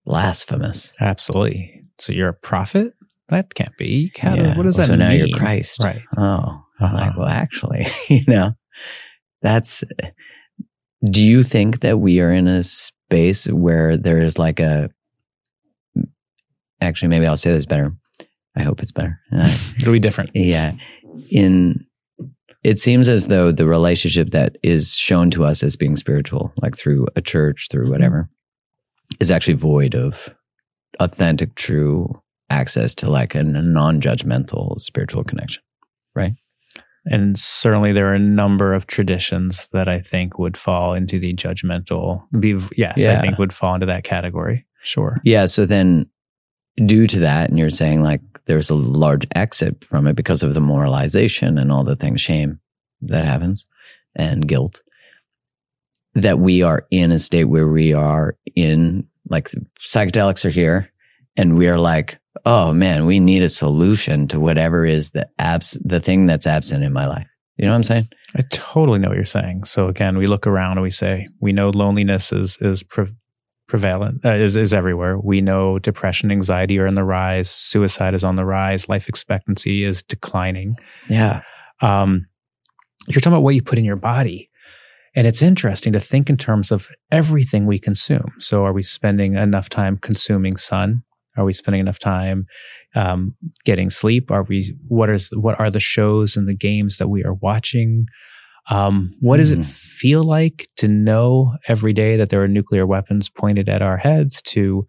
[0.05, 0.93] blasphemous.
[1.01, 1.85] Absolutely.
[1.99, 2.95] So you're a prophet?
[3.29, 4.13] That can't be.
[4.19, 4.57] How, Yeah.
[4.57, 5.79] What does Well, that so now you're Christ.
[5.83, 6.03] Right.
[6.17, 7.13] Oh, I'm like, Uh-huh.
[7.21, 8.53] well, actually, you know,
[9.41, 9.85] that's.
[11.05, 14.91] Do you think that we are in a space where there is like a?
[16.83, 17.93] Actually, maybe I'll say this better.
[18.57, 19.19] I hope it's better.
[19.33, 20.31] Uh, It'll be different.
[20.35, 20.73] yeah,
[21.31, 21.87] in
[22.63, 26.77] it seems as though the relationship that is shown to us as being spiritual, like
[26.77, 28.29] through a church, through whatever,
[29.21, 30.29] is actually void of
[31.01, 35.63] authentic, true access to like a non-judgmental spiritual connection.
[36.15, 36.33] Right?
[37.07, 41.35] And certainly there are a number of traditions that I think would fall into the
[41.35, 42.23] judgmental.
[42.39, 43.19] Be, yes, Yeah.
[43.19, 44.67] I think would fall into that category.
[44.85, 45.21] Sure.
[45.25, 45.47] Yeah.
[45.47, 46.07] So then,
[46.77, 50.55] due to that, and you're saying like there's a large exit from it because of
[50.55, 52.61] the moralization and all the things, shame
[53.03, 53.67] that happens,
[54.15, 54.83] and guilt,
[56.15, 60.91] that we are in a state where we are in like psychedelics are here,
[61.37, 65.79] and we are like, oh man, we need a solution to whatever is the abs
[65.85, 67.27] the thing that's absent in my life.
[67.57, 68.09] You know what I'm saying?
[68.35, 69.65] I totally know what you're saying.
[69.65, 73.15] So again, we look around and we say we know loneliness is is pre-
[73.73, 75.19] prevalent uh, is is everywhere.
[75.19, 79.83] We know depression, anxiety are on the rise, suicide is on the rise, life expectancy
[79.83, 80.77] is declining.
[81.09, 81.41] Yeah.
[81.81, 82.27] Um,
[83.09, 84.51] you're talking about what you put in your body.
[85.15, 88.33] And it's interesting to think in terms of everything we consume.
[88.39, 91.03] So, are we spending enough time consuming sun?
[91.39, 92.45] Are we spending enough time
[92.95, 94.31] um, getting sleep?
[94.31, 94.77] Are we?
[94.87, 95.31] What is?
[95.35, 98.05] What are the shows and the games that we are watching?
[98.71, 99.61] Um, what does Hmm.
[99.61, 103.97] it feel like to know every day that there are nuclear weapons pointed at our
[103.97, 104.41] heads?
[104.43, 104.87] To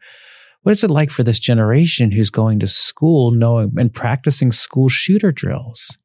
[0.62, 4.90] what is it like for this generation who's going to school, knowing and practicing school
[4.90, 5.98] shooter drills?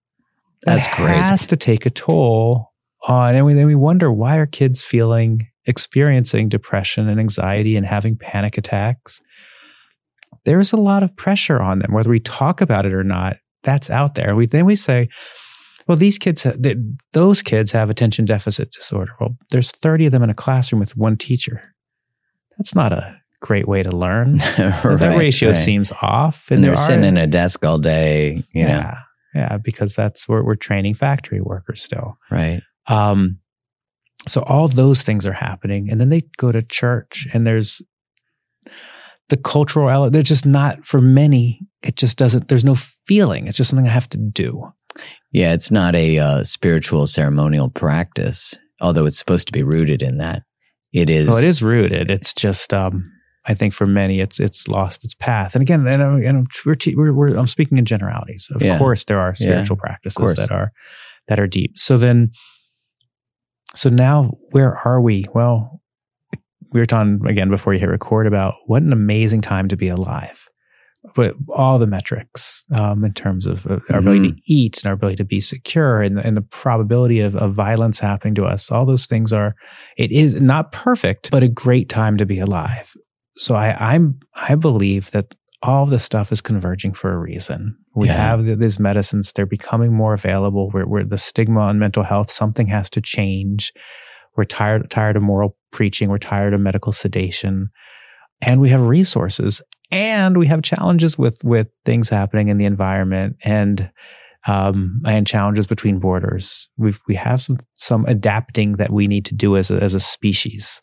[0.64, 1.28] That's that crazy.
[1.28, 2.72] has to take a toll
[3.06, 7.86] on and we, then we wonder why are kids feeling experiencing depression and anxiety and
[7.86, 9.20] having panic attacks
[10.44, 13.88] there's a lot of pressure on them whether we talk about it or not that's
[13.88, 15.08] out there we then we say
[15.88, 16.76] well these kids ha- th-
[17.12, 20.96] those kids have attention deficit disorder well there's 30 of them in a classroom with
[20.96, 21.74] one teacher
[22.56, 25.56] that's not a great way to learn that ratio right.
[25.56, 28.42] seems off And they're there sitting in a desk all day.
[28.52, 28.68] You know.
[28.68, 28.94] yeah
[29.34, 32.62] yeah because that's where we're training factory workers still Right.
[32.86, 33.38] um,
[34.26, 37.80] so all those things are happening, and then they go to church, and there's
[39.28, 40.12] the cultural element.
[40.12, 41.60] They're just not for many.
[41.82, 42.48] It just doesn't.
[42.48, 42.74] There's no
[43.06, 43.46] feeling.
[43.46, 44.72] It's just something I have to do.
[45.32, 50.18] Yeah, it's not a uh, spiritual ceremonial practice, although it's supposed to be rooted in
[50.18, 50.42] that.
[50.92, 51.28] It is.
[51.28, 52.10] Well, it is rooted.
[52.10, 52.72] It's just.
[52.72, 53.04] Um,
[53.46, 55.54] I think for many, it's it's lost its path.
[55.54, 58.48] And again, and, I'm- and we're, we're, we're I'm speaking in generalities.
[58.54, 58.76] Of Yeah.
[58.78, 59.46] course, there are Yeah.
[59.46, 60.70] spiritual practices that are
[61.28, 61.78] that are deep.
[61.78, 62.30] So then,
[63.74, 65.24] so now where are we?
[65.34, 65.80] Well,
[66.72, 69.88] we were talking again before you hit record about what an amazing time to be
[69.88, 70.46] alive.
[71.14, 74.94] But all the metrics um, in terms of uh, our ability to eat and our
[74.94, 78.86] ability to be secure and, and the probability of, of violence happening to us, all
[78.86, 79.54] those things are,
[79.96, 82.94] it is not perfect, but a great time to be alive.
[83.36, 87.76] So I, I'm, I believe that all of this stuff is converging for a reason.
[87.96, 88.14] We Yeah.
[88.14, 90.70] have th- these medicines; they're becoming more available.
[90.70, 93.72] Where, where the stigma on mental health, something has to change.
[94.36, 96.10] We're tired, tired of moral preaching.
[96.10, 97.70] We're tired of medical sedation,
[98.40, 103.36] and we have resources, and we have challenges with with things happening in the environment,
[103.42, 103.90] and
[104.46, 106.68] um, and challenges between borders.
[106.76, 110.00] We've we have some some adapting that we need to do as a, as a
[110.00, 110.80] species.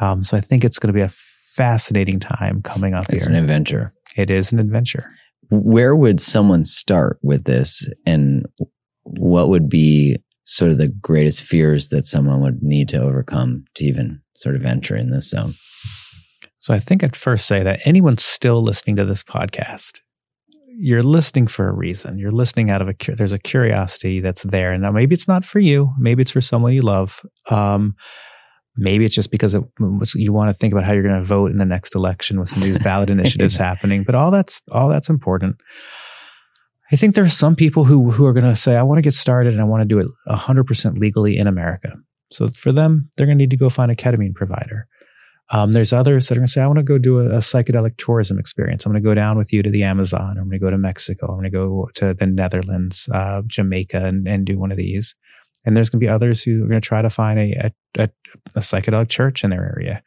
[0.00, 3.32] Um, so I think it's going to be a fascinating time coming up it's here.
[3.32, 3.92] an adventure.
[4.16, 5.10] it is an adventure.
[5.50, 8.46] Where would someone start with this, and
[9.02, 13.84] what would be sort of the greatest fears that someone would need to overcome to
[13.84, 15.54] even sort of venture in this zone?
[16.60, 20.00] So I think I'd first say that anyone still listening to this podcast,
[20.78, 22.18] you're listening for a reason.
[22.18, 25.44] You're listening out of a there's a curiosity that's there, and now maybe it's not
[25.44, 25.92] for you.
[25.98, 27.24] Maybe it's for someone you love.
[27.48, 27.96] Um,
[28.76, 29.62] maybe it's just because it,
[30.14, 32.50] you want to think about how you're going to vote in the next election with
[32.50, 34.04] some of these ballot initiatives happening.
[34.04, 35.56] But all that's all that's important.
[36.92, 39.02] I think there are some people who who are going to say, "I want to
[39.02, 41.94] get started and I want to do it 100 percent legally in America."
[42.30, 44.86] So for them, they're going to need to go find a ketamine provider.
[45.52, 47.38] Um, there's others that are going to say, I want to go do a, a
[47.38, 48.86] psychedelic tourism experience.
[48.86, 50.36] I'm going to go down with you to the Amazon.
[50.38, 51.26] I'm going to go to Mexico.
[51.26, 55.14] I'm going to go to the Netherlands, uh, Jamaica, and, and do one of these.
[55.66, 58.02] And there's going to be others who are going to try to find a, a,
[58.02, 58.08] a,
[58.56, 60.02] a psychedelic church in their area.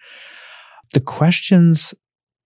[0.93, 1.93] The questions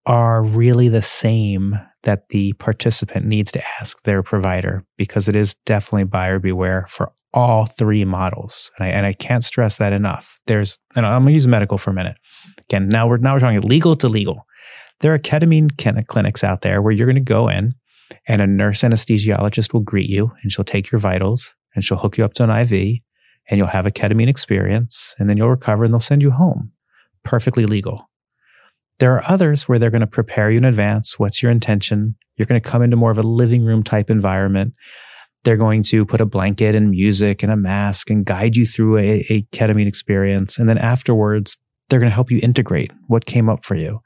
[0.05, 5.55] are really the same that the participant needs to ask their provider because it is
[5.65, 8.71] definitely buyer beware for all three models.
[8.77, 10.39] And I, and I can't stress that enough.
[10.47, 12.17] There's, and I'm going to use medical for a minute.
[12.61, 14.47] Again, now we're now we're talking legal to legal.
[15.01, 17.75] There are ketamine clinics out there where you're going to go in,
[18.27, 22.17] and a nurse anesthesiologist will greet you, and she'll take your vitals, and she'll hook
[22.17, 22.97] you up to an IV,
[23.49, 26.71] and you'll have a ketamine experience, and then you'll recover, and they'll send you home.
[27.23, 28.09] Perfectly legal.
[28.97, 31.19] There are others where they're going to prepare you in advance.
[31.19, 32.15] What's your intention?
[32.35, 34.73] You're going to come into more of a living room type environment.
[35.43, 38.97] They're going to put a blanket and music and a mask and guide you through
[38.97, 40.57] a, a ketamine experience.
[40.57, 41.57] And then afterwards,
[41.89, 44.01] they're going to help you integrate what came up for you.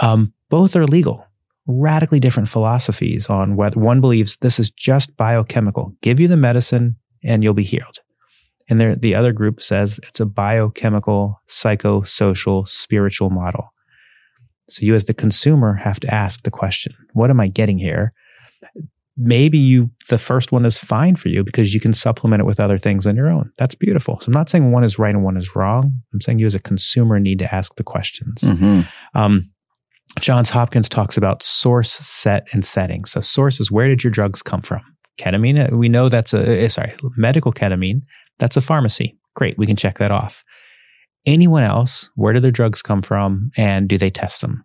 [0.00, 1.26] Um, both are legal,
[1.66, 5.92] radically different philosophies on whether one believes this is just biochemical.
[6.00, 7.98] Give you the medicine, and you'll be healed.
[8.68, 13.72] And there, the other group says it's a biochemical, psychosocial, spiritual model.
[14.68, 18.12] So you as the consumer have to ask the question, what am I getting here?
[19.16, 22.58] Maybe you, the first one is fine for you because you can supplement it with
[22.58, 23.52] other things on your own.
[23.58, 24.18] That's beautiful.
[24.20, 25.92] So I'm not saying one is right and one is wrong.
[26.12, 28.42] I'm saying you as a consumer need to ask the questions.
[28.42, 28.80] Mm-hmm.
[29.18, 29.50] Um,
[30.20, 33.04] Johns Hopkins talks about source, set, and setting.
[33.04, 34.82] So source is where did your drugs come from?
[35.18, 38.02] Ketamine, uh, we know that's a, uh, sorry, medical ketamine,
[38.38, 39.16] that's a pharmacy.
[39.34, 40.44] Great, we can check that off.
[41.26, 44.64] Anyone else, where do their drugs come from and do they test them?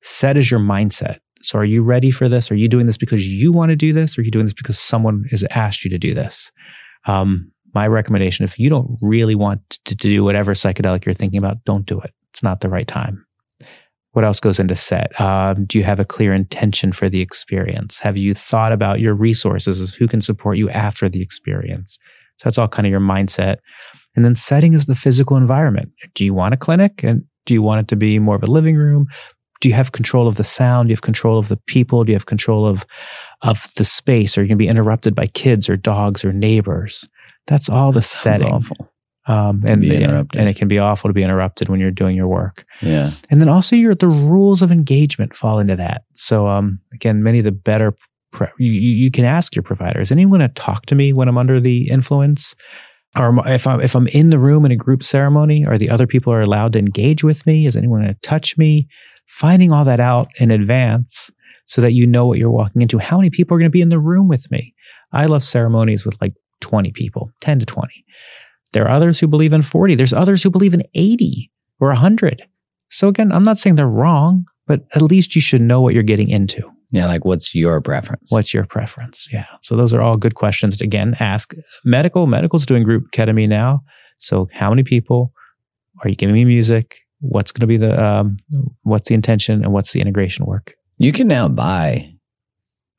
[0.00, 1.18] Set is your mindset.
[1.42, 2.50] So are you ready for this?
[2.50, 4.18] Are you doing this because you want to do this?
[4.18, 6.50] Or are you doing this because someone has asked you to do this?
[7.06, 11.64] Um, my recommendation, if you don't really want to do whatever psychedelic you're thinking about,
[11.64, 12.12] don't do it.
[12.32, 13.24] It's not the right time.
[14.12, 15.18] What else goes into set?
[15.20, 18.00] Um, do you have a clear intention for the experience?
[18.00, 19.94] Have you thought about your resources?
[19.94, 21.98] Who can support you after the experience?
[22.38, 23.56] So that's all kind of your mindset.
[24.16, 25.92] And then setting is the physical environment.
[26.14, 27.04] Do you want a clinic?
[27.04, 29.06] And do you want it to be more of a living room?
[29.60, 30.88] Do you have control of the sound?
[30.88, 32.04] Do you have control of the people?
[32.04, 32.86] Do you have control of,
[33.42, 34.38] of the space?
[34.38, 37.08] Are you going to be interrupted by kids or dogs or neighbors?
[37.46, 38.64] That's all the setting.
[39.26, 42.28] Um, and, and, and it can be awful to be interrupted when you're doing your
[42.28, 42.64] work.
[42.80, 43.10] Yeah.
[43.28, 46.04] And then also your the rules of engagement fall into that.
[46.14, 47.94] So um, again, many of the better
[48.32, 51.12] pre- you, you you can ask your provider, is anyone going to talk to me
[51.12, 52.54] when I'm under the influence?
[53.16, 56.06] Or if I'm if I'm in the room in a group ceremony, are the other
[56.06, 57.66] people are allowed to engage with me?
[57.66, 58.88] Is anyone going to touch me?
[59.28, 61.30] Finding all that out in advance
[61.66, 62.98] so that you know what you're walking into.
[62.98, 64.74] How many people are going to be in the room with me?
[65.12, 68.04] I love ceremonies with like 20 people, 10 to 20.
[68.72, 69.94] There are others who believe in 40.
[69.94, 72.42] There's others who believe in 80 or 100.
[72.90, 76.02] So again, I'm not saying they're wrong, but at least you should know what you're
[76.02, 76.70] getting into.
[76.90, 77.06] Yeah.
[77.06, 78.32] Like, what's your preference?
[78.32, 79.28] What's your preference?
[79.30, 79.46] Yeah.
[79.60, 81.52] So those are all good questions to again ask.
[81.84, 83.82] Medical, medical's doing group ketamine now.
[84.18, 85.32] So how many people
[86.02, 86.96] are you giving me music?
[87.20, 88.36] What's going to be the um,
[88.82, 90.74] what's the intention and what's the integration work?
[90.98, 92.12] You can now buy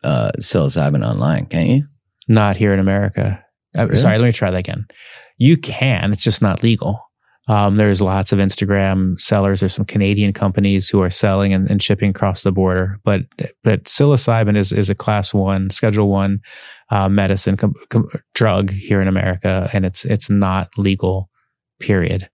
[0.03, 1.87] uh, psilocybin online, can't you?
[2.27, 3.43] Not here in America.
[3.77, 3.97] Uh, Really?
[3.97, 4.87] Sorry, let me try that again.
[5.37, 6.11] You can.
[6.11, 7.01] It's just not legal.
[7.47, 9.59] Um, there's lots of Instagram sellers.
[9.61, 12.99] There's some Canadian companies who are selling and, and shipping across the border.
[13.03, 13.21] But
[13.63, 16.41] but psilocybin is is a class one, schedule one
[16.91, 21.29] uh, medicine com- com- drug here in America, and it's it's not legal.
[21.79, 22.29] Period.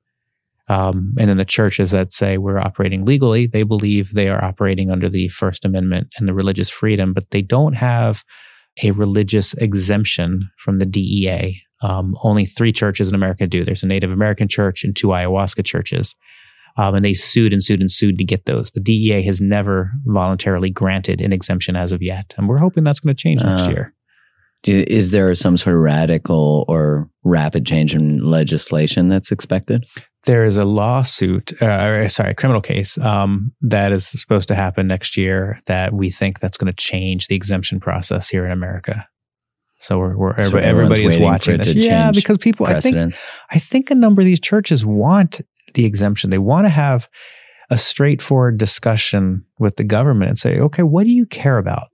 [0.68, 4.90] Um, and then the churches that say we're operating legally, they believe they are operating
[4.90, 8.24] under the First Amendment and the religious freedom, but they don't have
[8.84, 11.62] a religious exemption from the DEA.
[11.82, 13.64] Um, only three churches in America do.
[13.64, 16.16] There's a Native American church and two ayahuasca churches.
[16.78, 18.72] Um, and they sued and sued and sued to get those.
[18.72, 22.34] The DEA has never voluntarily granted an exemption as of yet.
[22.38, 23.94] And we're hoping that's going to change next Uh, year.
[24.64, 29.86] Do, is there some sort of radical or rapid change in legislation that's expected?
[30.26, 34.56] There is a lawsuit, uh, or, sorry, a criminal case um, that is supposed to
[34.56, 38.52] happen next year that we think that's going to change the exemption process here in
[38.52, 39.06] America.
[39.80, 41.76] So we're, we're So everybody, everyone's is watching this.
[41.76, 43.14] Yeah, because people, I think,
[43.52, 45.42] I think a number of these churches want
[45.76, 46.32] the exemption.
[46.32, 47.08] They want to have
[47.70, 51.88] a straightforward discussion with the government and say, okay, what do you care about?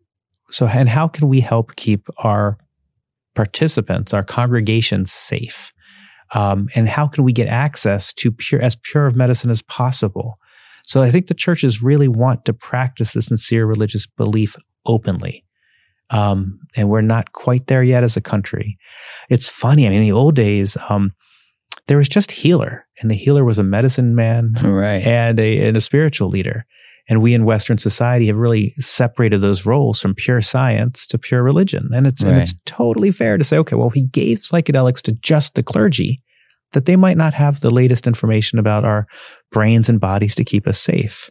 [0.51, 2.57] So, and how can we help keep our
[3.35, 5.73] participants, our congregations safe?
[6.33, 10.39] Um, and how can we get access to pure, as pure of medicine as possible?
[10.85, 14.55] So I think the churches really want to practice the sincere religious belief
[14.85, 15.43] openly.
[16.09, 18.77] Um, and we're not quite there yet as a country.
[19.29, 19.85] It's funny.
[19.85, 21.13] I mean, in the old days, um,
[21.87, 25.01] there was just healer, and the healer was a medicine man Right.
[25.05, 26.65] and a, and a spiritual leader.
[27.09, 31.43] And we in Western society have really separated those roles from pure science to pure
[31.43, 31.89] religion.
[31.93, 35.55] And it's and it's totally fair to say, okay, well, he gave psychedelics to just
[35.55, 36.19] the clergy,
[36.71, 39.07] that they might not have the latest information about our
[39.51, 41.29] brains and bodies to keep us safe.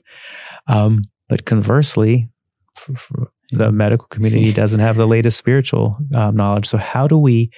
[0.66, 2.28] Um, but conversely,
[2.76, 6.66] f- f- the medical community doesn't have the latest spiritual um, knowledge.
[6.66, 7.50] So how do we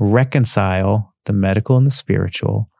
[0.00, 2.70] reconcile the medical and the spiritual?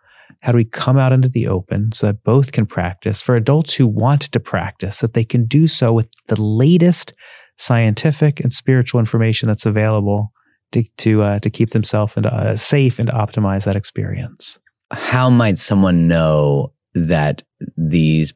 [0.40, 3.74] How do we come out into the open so that both can practice for adults
[3.74, 7.12] who want to practice, that they can do so with the latest
[7.56, 10.32] scientific and spiritual information that's available
[10.72, 14.58] to to, uh, to keep themselves and, uh, safe and to optimize that experience?
[14.90, 17.42] How might someone know that
[17.76, 18.32] these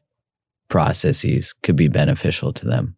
[0.69, 2.97] processes could be beneficial to them?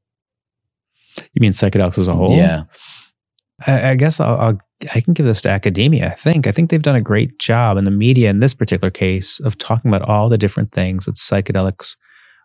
[1.17, 2.35] You mean psychedelics as a whole?
[2.35, 2.63] Yeah.
[3.65, 4.59] I, I guess I'll, I'll
[4.93, 6.11] I can give this to academia.
[6.11, 8.91] I think I think they've done a great job in the media in this particular
[8.91, 11.95] case of talking about all the different things that psychedelics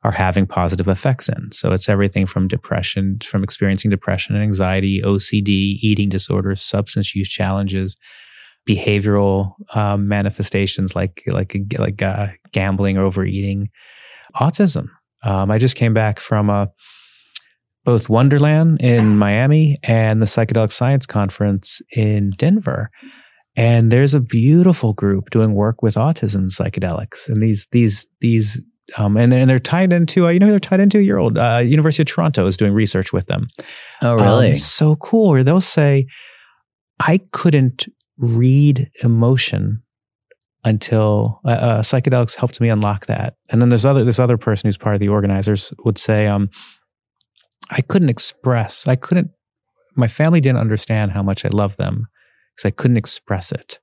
[0.03, 1.53] are having positive effects in.
[1.53, 7.29] So it's everything from depression, from experiencing depression and anxiety, OCD, eating disorders, substance use
[7.29, 7.97] challenges,
[8.67, 13.71] behavioral um, manifestations like like like uh, gambling or overeating,
[14.37, 14.89] autism.
[15.23, 16.71] Um, I just came back from a
[17.85, 22.91] both Wonderland in Miami and the Psychedelic Science Conference in Denver.
[23.57, 28.61] And there's a beautiful group doing work with autism psychedelics, and these these these
[28.97, 31.59] um, and, and they're tied into uh, you know they're tied into your old uh,
[31.59, 33.47] University of Toronto is doing research with them.
[34.03, 34.49] Oh, really?
[34.51, 35.31] Um, so cool.
[35.31, 36.07] Where they'll say,
[37.01, 37.87] I couldn't
[38.19, 39.83] read emotion
[40.65, 43.35] until uh, uh, psychedelics helped me unlock that.
[43.49, 46.51] And then there's other this other person who's part of the organizers would say, um,
[47.71, 48.89] I couldn't express.
[48.89, 49.31] I couldn't.
[49.97, 52.07] My family didn't understand how much I love them
[52.55, 53.79] because I couldn't express it.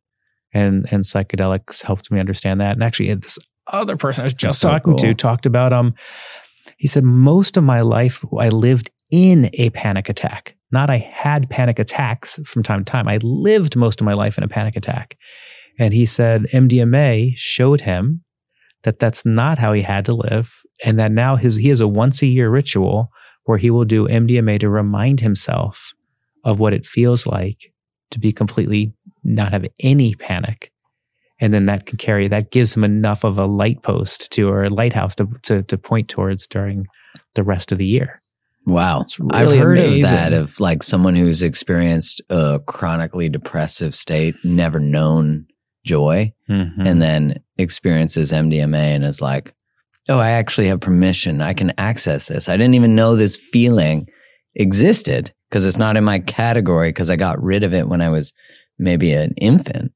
[0.54, 2.74] And and psychedelics helped me understand that.
[2.74, 5.00] And actually, this other person I was just so talking cool.
[5.00, 5.94] to talked about um.
[6.78, 10.56] He said most of my life I lived in a panic attack.
[10.72, 13.08] Not I had panic attacks from time to time.
[13.08, 15.18] I lived most of my life in a panic attack.
[15.80, 18.24] And he said MDMA showed him
[18.84, 21.88] that that's not how he had to live and that now his he has a
[21.88, 23.08] once a year ritual
[23.48, 25.94] where he will do MDMA to remind himself
[26.44, 27.72] of what it feels like
[28.12, 28.94] to be completely
[29.24, 30.72] not have any panic.
[31.40, 34.64] And then that can carry, that gives him enough of a light post to, or
[34.64, 36.88] a lighthouse to, to, to point towards during
[37.36, 38.22] the rest of the year.
[38.66, 39.06] Wow.
[39.18, 40.04] Really I've heard amazing.
[40.04, 45.48] of that, of like someone who's experienced a chronically depressive state, never known
[45.86, 46.86] joy, mm-hmm.
[46.86, 49.54] and then experiences MDMA and is like,
[50.10, 51.42] oh, I actually have permission.
[51.42, 52.50] I can access this.
[52.50, 54.08] I didn't even know this feeling
[54.56, 58.10] existed because it's not in my category because I got rid of it when I
[58.10, 58.34] was
[58.78, 59.92] maybe an infant.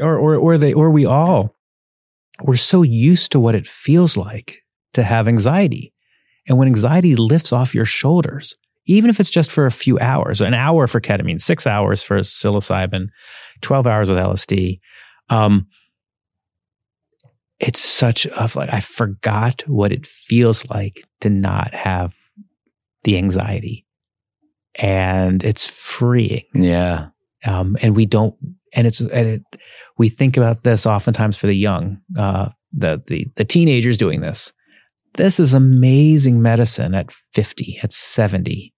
[0.00, 1.56] Or, or, or they, or we all,
[2.42, 4.62] we're so used to what it feels like
[4.92, 5.92] to have anxiety.
[6.48, 8.54] And when anxiety lifts off your shoulders,
[8.86, 12.20] even if it's just for a few hours, an hour for ketamine, six hours for
[12.20, 13.08] psilocybin,
[13.60, 14.78] 12 hours with LSD,
[15.28, 15.66] um,
[17.60, 22.14] it's such a like I forgot what it feels like to not have
[23.04, 23.86] the anxiety,
[24.76, 26.44] and it's freeing.
[26.54, 27.08] Yeah,
[27.44, 28.34] um, and we don't,
[28.74, 29.42] and it's and it,
[29.98, 34.52] we think about this oftentimes for the young, uh, the the the teenagers doing this.
[35.16, 38.72] This is amazing medicine at fifty, at seventy,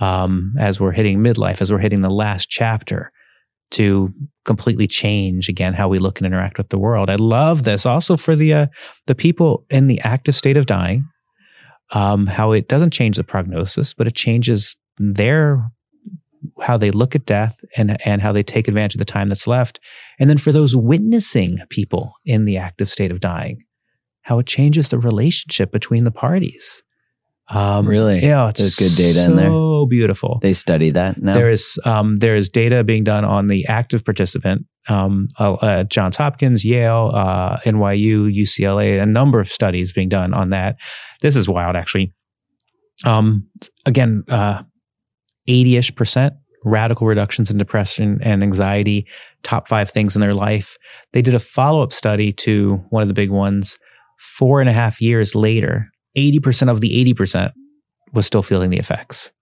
[0.00, 3.10] um, as we're hitting midlife, as we're hitting the last chapter
[3.70, 4.12] to
[4.44, 7.10] completely change again how we look and interact with the world.
[7.10, 8.66] I love this also for the uh,
[9.06, 11.08] the people in the active state of dying.
[11.90, 15.70] Um, how it doesn't change the prognosis, but it changes their
[16.60, 19.46] how they look at death and and how they take advantage of the time that's
[19.46, 19.80] left.
[20.18, 23.64] And then for those witnessing people in the active state of dying,
[24.22, 26.82] how it changes the relationship between the parties.
[27.50, 28.20] Um, really?
[28.20, 29.46] Yeah, it's There's good data so in there.
[29.46, 30.38] So beautiful.
[30.42, 31.32] They study that now.
[31.32, 34.66] There is um, there is data being done on the active participant.
[34.88, 40.34] Um, uh, uh, Johns Hopkins, Yale, uh, NYU, UCLA, a number of studies being done
[40.34, 40.76] on that.
[41.20, 42.12] This is wild, actually.
[43.04, 43.46] Um,
[43.86, 44.62] again, uh,
[45.46, 46.34] eighty-ish percent
[46.64, 49.06] radical reductions in depression and anxiety,
[49.42, 50.76] top five things in their life.
[51.12, 53.78] They did a follow-up study to one of the big ones
[54.18, 55.86] four and a half years later
[56.16, 57.52] 80% of the 80%
[58.12, 59.32] was still feeling the effects.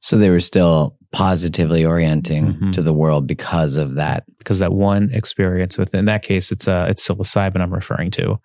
[0.00, 2.70] So they were still positively orienting mm-hmm.
[2.70, 4.24] to the world because of that.
[4.38, 8.38] Because that one experience with in that case it's uh it's psilocybin I'm referring to.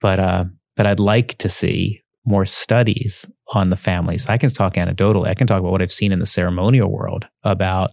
[0.00, 0.44] But uh
[0.76, 4.28] but I'd like to see more studies on the families.
[4.28, 5.28] I can talk anecdotally.
[5.28, 7.90] I can talk about what I've seen in the ceremonial world about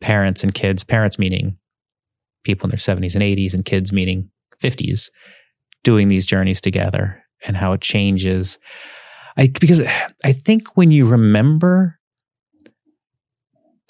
[0.00, 1.56] parents and kids, parents meaning
[2.44, 4.30] people in their 70s and 80s and kids meaning
[4.62, 5.08] 50s
[5.82, 8.58] doing these journeys together and how it changes.
[9.36, 9.80] I because
[10.24, 11.98] I think when you remember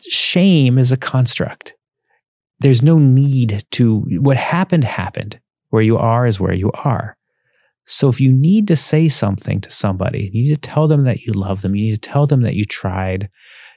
[0.06, 1.74] shame is a construct.
[2.60, 5.40] There's no need to what happened happened.
[5.70, 7.16] Where you are is where you are.
[7.86, 11.22] So if you need to say something to somebody, you need to tell them that
[11.22, 11.74] you love them.
[11.74, 13.28] You need to tell them that you tried.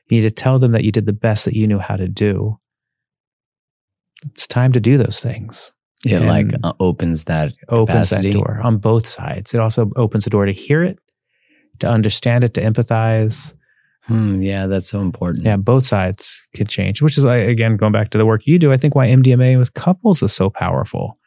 [0.08, 2.08] You need to tell them that you did the best that you knew how to
[2.08, 2.58] do.
[4.26, 5.74] It's time to do those things.
[6.06, 8.32] It like uh, opens that opens capacity.
[8.32, 9.54] that door on both sides.
[9.54, 11.00] It also opens the door to hear it,
[11.80, 13.54] to understand it, to empathize.
[14.04, 15.46] Hmm, yeah, that's so important.
[15.46, 17.02] Yeah, both sides can change.
[17.02, 18.72] Which is again going back to the work you do.
[18.72, 21.18] I think why MDMA with couples is so powerful.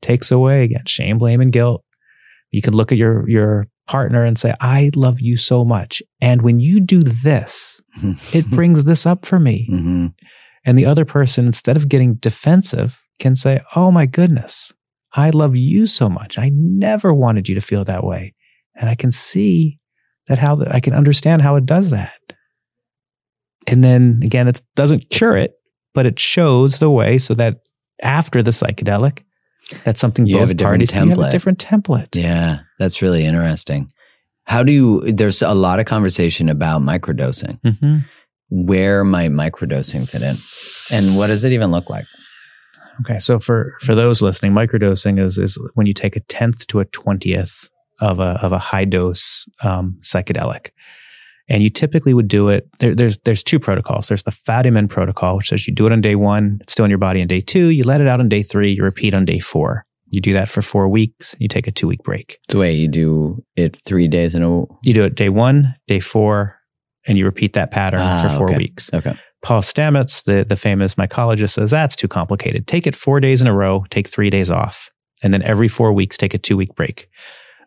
[0.00, 1.84] Takes away again shame, blame, and guilt.
[2.50, 6.42] You can look at your your partner and say, "I love you so much," and
[6.42, 7.80] when you do this,
[8.34, 9.68] it brings this up for me.
[9.70, 10.06] Mm-hmm.
[10.64, 14.72] And the other person, instead of getting defensive, can say, Oh my goodness,
[15.14, 16.38] I love you so much.
[16.38, 18.34] I never wanted you to feel that way.
[18.74, 19.78] And I can see
[20.28, 22.18] that how I can understand how it does that.
[23.66, 25.52] And then again, it doesn't cure it,
[25.94, 27.60] but it shows the way so that
[28.02, 29.20] after the psychedelic,
[29.84, 32.14] that's something You both have a different parties you have a different template.
[32.14, 33.92] Yeah, that's really interesting.
[34.44, 37.58] How do you, there's a lot of conversation about microdosing.
[37.62, 37.98] hmm
[38.48, 40.36] Where might microdosing fit in?
[40.90, 42.06] And what does it even look like?
[43.00, 46.80] Okay, so for for those listening, microdosing is is when you take a tenth to
[46.80, 47.68] a twentieth
[48.00, 50.68] of a of a high dose um, psychedelic,
[51.48, 52.68] and you typically would do it.
[52.80, 54.08] There, there's there's two protocols.
[54.08, 56.90] There's the Fadiman protocol, which says you do it on day one, it's still in
[56.90, 57.68] your body on day two.
[57.68, 58.72] You let it out on day three.
[58.74, 59.84] You repeat on day four.
[60.08, 61.34] You do that for four weeks.
[61.38, 62.38] You take a two week break.
[62.50, 65.98] So wait, you do it three days in a, You do it day one, day
[66.00, 66.56] four,
[67.06, 68.56] and you repeat that pattern Ah, for four okay.
[68.56, 68.92] weeks.
[68.94, 69.14] okay.
[69.46, 72.66] Paul Stamets, the, the famous mycologist, says that's too complicated.
[72.66, 74.90] Take it four days in a row, take three days off,
[75.22, 77.08] and then every four weeks, take a two week break.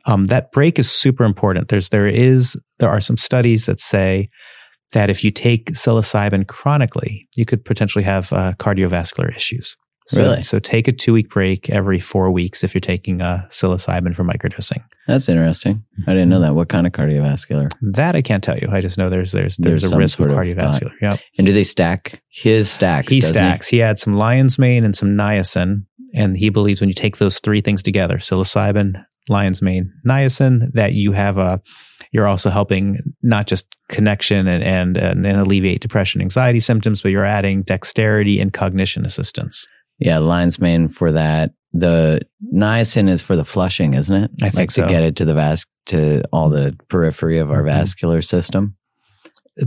[0.05, 1.69] Um, that break is super important.
[1.69, 4.27] There's there is there are some studies that say
[4.91, 9.77] that if you take psilocybin chronically, you could potentially have uh, cardiovascular issues.
[10.09, 10.41] So, Really?
[10.41, 14.23] So take a two week break every four weeks if you're taking uh, psilocybin for
[14.23, 14.83] microdosing.
[15.05, 15.83] That's interesting.
[16.07, 16.55] I didn't know that.
[16.55, 17.69] What kind of cardiovascular?
[17.93, 18.69] That I can't tell you.
[18.71, 20.93] I just know there's there's there's, There's a risk of cardiovascular.
[20.99, 21.19] Yep.
[21.37, 22.23] And do they stack?
[22.29, 23.13] His stacks.
[23.13, 23.67] he stacks.
[23.67, 23.77] He?
[23.77, 25.85] had some lion's mane and some niacin,
[26.15, 30.95] and he believes when you take those three things together, psilocybin, lion's mane, niacin, that
[30.95, 31.61] you have a
[32.11, 37.25] you're also helping not just connection and and and alleviate depression, anxiety symptoms, but you're
[37.25, 39.67] adding dexterity and cognition assistance.
[39.99, 41.51] Yeah, lion's mane for that.
[41.71, 42.21] The
[42.53, 44.31] niacin is for the flushing, isn't it?
[44.41, 44.83] I think like so.
[44.83, 47.65] to get it to the vas to all the periphery of our Mhm.
[47.67, 48.75] vascular system.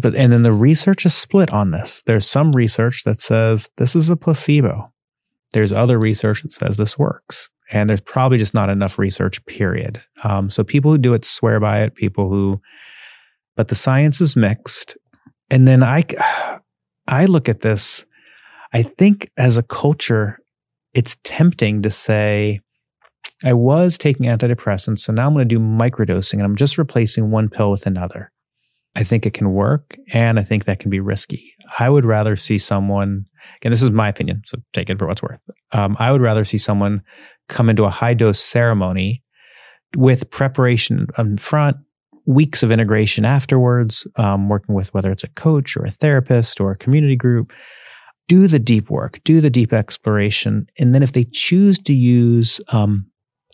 [0.01, 2.03] But and then the research is split on this.
[2.07, 4.85] There's some research that says this is a placebo.
[5.53, 7.51] There's other research that says this works.
[7.71, 10.03] And there's probably just not enough research, period.
[10.25, 12.61] Um, so people who do it swear by it, people who,
[13.57, 14.97] but the science is mixed.
[15.51, 16.05] And then I,
[17.09, 18.05] I look at this,
[18.73, 20.39] I think as a culture,
[20.95, 22.61] it's tempting to say,
[23.45, 27.31] I was taking antidepressants, so now I'm going to do microdosing and I'm just replacing
[27.31, 28.31] one pill with another.
[28.95, 31.55] I think it can work and I think that can be risky.
[31.79, 33.25] I would rather see someone,
[33.57, 35.41] again, this is my opinion, so take it for what's worth.
[35.73, 37.03] Um, I would rather see someone
[37.49, 39.23] come into a high dose ceremony
[39.97, 41.77] with preparation in front,
[42.27, 46.73] weeks of integration afterwards, um, working with whether it's a coach or a therapist or
[46.73, 47.53] a community group.
[48.29, 50.67] Do the deep work, do the deep exploration.
[50.79, 53.07] And then if they choose to use um,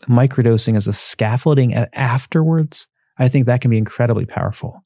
[0.07, 4.81] microdosing as a scaffolding afterwards, I think that can be incredibly powerful.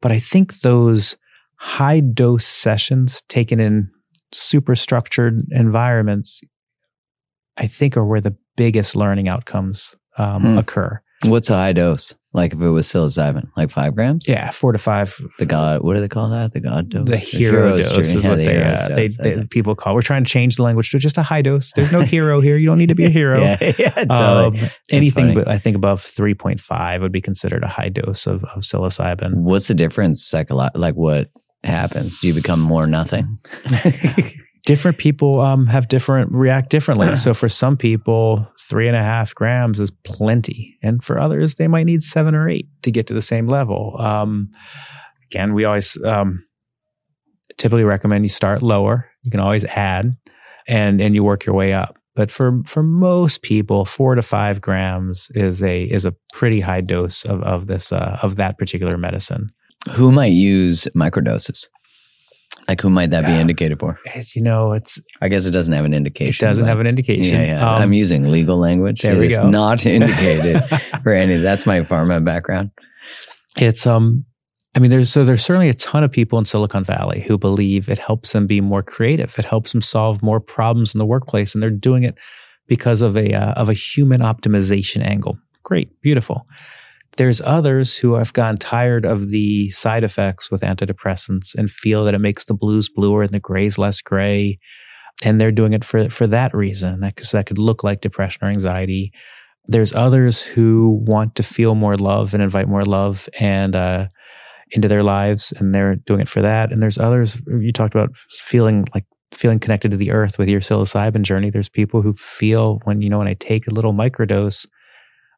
[0.00, 1.16] But I think those
[1.56, 3.88] high dose sessions taken in
[4.32, 6.40] super structured environments,
[7.56, 10.58] I think are where the biggest learning outcomes um, Hmm.
[10.58, 11.00] occur.
[11.24, 12.14] What's a high dose?
[12.34, 14.26] Like if it was psilocybin, like five grams?
[14.26, 15.14] Yeah, four to five.
[15.38, 16.52] The God, what do they call that?
[16.52, 17.06] The God dose?
[17.06, 18.00] The hero dose journey.
[18.00, 19.16] is Yeah, what the they, uh, dose.
[19.18, 19.94] they, they people call.
[19.94, 21.72] We're trying to change the language to just a high dose.
[21.76, 22.56] There's no hero here.
[22.56, 23.42] You don't need to be a hero.
[23.42, 24.08] yeah, yeah, Um,
[24.54, 24.70] totally.
[24.90, 25.34] anything funny.
[25.34, 29.34] but I think above 3.5 would be considered a high dose of, of psilocybin.
[29.34, 31.28] What's the difference psycholo- Like what
[31.64, 32.18] happens?
[32.18, 33.38] Do you become more nothing?
[34.66, 37.16] different people um, have different react differently.
[37.16, 41.68] so for some people, three and a half grams is plenty, and for others, they
[41.68, 43.96] might need seven or eight to get to the same level.
[44.00, 44.50] Um,
[45.30, 46.44] again, we always um,
[47.58, 49.08] typically recommend you start lower.
[49.22, 50.12] You can always add,
[50.68, 51.96] and and you work your way up.
[52.14, 56.82] But for for most people, four to five grams is a is a pretty high
[56.82, 59.50] dose of of this uh, of that particular medicine.
[59.92, 61.66] Who might use microdoses?
[62.68, 63.98] Like who might that be indicated for?
[64.04, 66.46] It's, you know, it's I guess it doesn't have an indication.
[66.46, 67.34] it doesn't have an indication.
[67.40, 67.70] Yeah, yeah.
[67.74, 69.02] Um, I'm using legal language.
[69.02, 69.48] there It we is go.
[69.50, 70.62] not indicated
[71.02, 71.38] for any.
[71.38, 72.70] That's my pharma background.
[73.56, 74.24] it's um
[74.74, 77.88] i mean there's so there's certainly a ton of people in silicon valley who believe
[77.90, 81.52] it helps them be more creative it helps them solve more problems in the workplace
[81.54, 82.14] and they're doing it
[82.68, 86.46] because of a uh, of a human optimization angle great beautiful
[87.16, 92.14] there's others who have gotten tired of the side effects with antidepressants and feel that
[92.14, 94.56] it makes the blues bluer and the grays less gray
[95.22, 98.44] and they're doing it for for that reason that, so that could look like depression
[98.44, 99.12] or anxiety
[99.68, 104.06] there's others who want to feel more love and invite more love and uh,
[104.72, 106.72] into their lives, and they're doing it for that.
[106.72, 110.60] And there's others you talked about feeling like feeling connected to the earth with your
[110.60, 111.50] psilocybin journey.
[111.50, 114.66] There's people who feel when you know when I take a little microdose,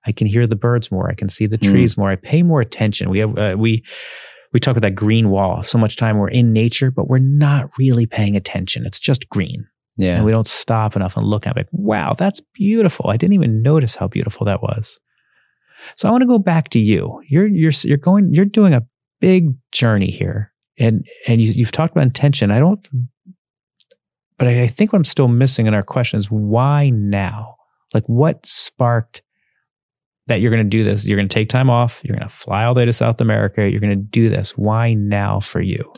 [0.07, 1.71] I can hear the birds more, I can see the Mm.
[1.71, 3.11] trees more, I pay more attention.
[3.11, 3.83] We have uh, we
[4.53, 5.63] we talk about that green wall.
[5.63, 8.87] So much time we're in nature, but we're not really paying attention.
[8.87, 10.17] It's just green Yeah.
[10.17, 11.61] and we don't stop enough and look at it.
[11.61, 13.11] Like, wow, that's beautiful.
[13.11, 14.99] I didn't even notice how beautiful that was.
[15.97, 17.21] So I want to go back to you.
[17.29, 18.33] You're you're you're going.
[18.33, 18.83] You're doing a
[19.21, 22.51] big journey here, and and you, you've talked about intention.
[22.53, 22.87] I don't.
[24.39, 27.57] but I, I think what I'm still missing in our question is why now?
[27.93, 29.23] Like, what sparked
[30.27, 31.07] that you're going to do this?
[31.07, 32.01] You're going to take time off.
[32.05, 33.69] You're going to fly all the way to South America.
[33.69, 34.57] You're going to do this.
[34.57, 35.93] Why now for you?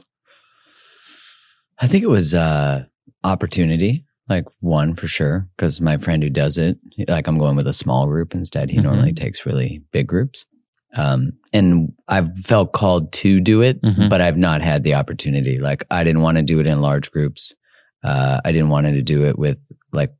[1.78, 2.84] I think it was uh
[3.24, 7.66] opportunity, like one for sure, because my friend who does it, like I'm going with
[7.66, 8.70] a small group instead.
[8.70, 8.84] He Mhm.
[8.84, 10.46] normally takes really big groups.
[10.94, 14.08] Um, and I've felt called to do it, Mhm.
[14.08, 15.58] but I've not had the opportunity.
[15.58, 17.54] Like I didn't want to do it in large groups.
[18.02, 19.58] Uh, I didn't want to do it with
[19.92, 20.10] like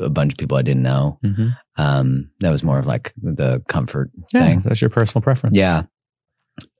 [0.00, 1.18] a bunch of people I didn't know.
[1.24, 1.48] Mm-hmm.
[1.76, 4.60] Um, that was more of like the comfort Yeah, thing.
[4.60, 5.56] that's your personal preference.
[5.56, 5.82] Yeah.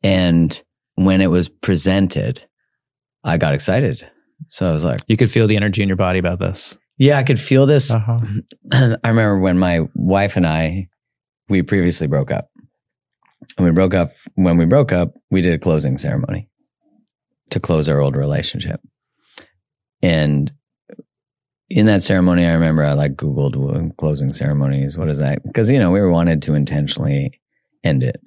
[0.02, 0.60] And
[0.96, 2.42] when it was presented,
[3.24, 4.08] I got excited.
[4.48, 6.76] So I was like, You could feel the energy in your body about this.
[6.98, 7.92] yeah, I could feel this.
[7.92, 8.18] Uh-huh.
[8.72, 10.88] I remember when my wife and I,
[11.48, 12.48] we previously broke up.
[13.56, 16.48] And we broke up, when we broke up, we did a closing ceremony
[17.50, 18.80] to close our old relationship.
[20.02, 20.52] And
[21.70, 24.98] in that ceremony, I remember I like Googled uh, closing ceremonies.
[24.98, 25.42] What is that?
[25.44, 27.40] Because, you know, we wanted to intentionally
[27.84, 28.20] end it.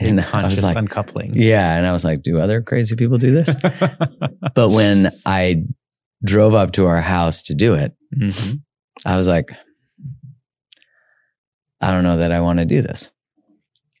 [0.00, 1.34] And I Conscious was like, uncoupling.
[1.34, 1.76] yeah.
[1.76, 3.54] And I was like, do other crazy people do this?
[4.54, 5.64] but when I
[6.24, 8.60] drove up to our house to do it, Mhm.
[9.04, 9.50] I was like,
[11.80, 13.10] I don't know that I want to do this.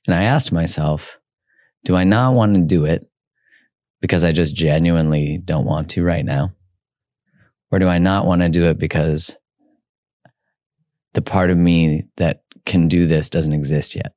[0.06, 1.18] And I asked myself,
[1.84, 3.04] do I not want to do it
[4.00, 6.52] because I just genuinely don't want to right now?
[7.72, 9.36] Or do I not want to do it because
[11.14, 14.12] the part of me that can do this doesn't exist yet?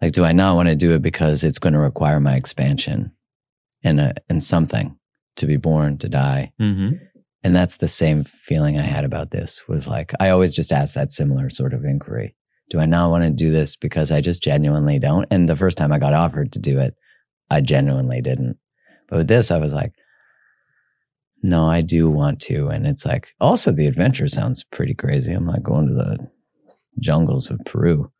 [0.00, 3.12] Like, do I not want to do it because it's going to require my expansion
[3.82, 4.96] and, a, and something
[5.36, 6.52] to be born, to die?
[6.60, 7.00] Mhm.
[7.42, 10.94] and that's the same feeling i had about this was like i always just ask
[10.94, 12.34] that similar sort of inquiry
[12.68, 15.78] do i not want to do this because i just genuinely don't and the first
[15.78, 16.92] time i got offered to do it
[17.48, 18.58] i genuinely didn't
[19.08, 19.92] but with this i was like
[21.42, 25.46] no i do want to and it's like also the adventure sounds pretty crazy i'm
[25.46, 26.18] like going to the
[26.98, 28.10] jungles of peru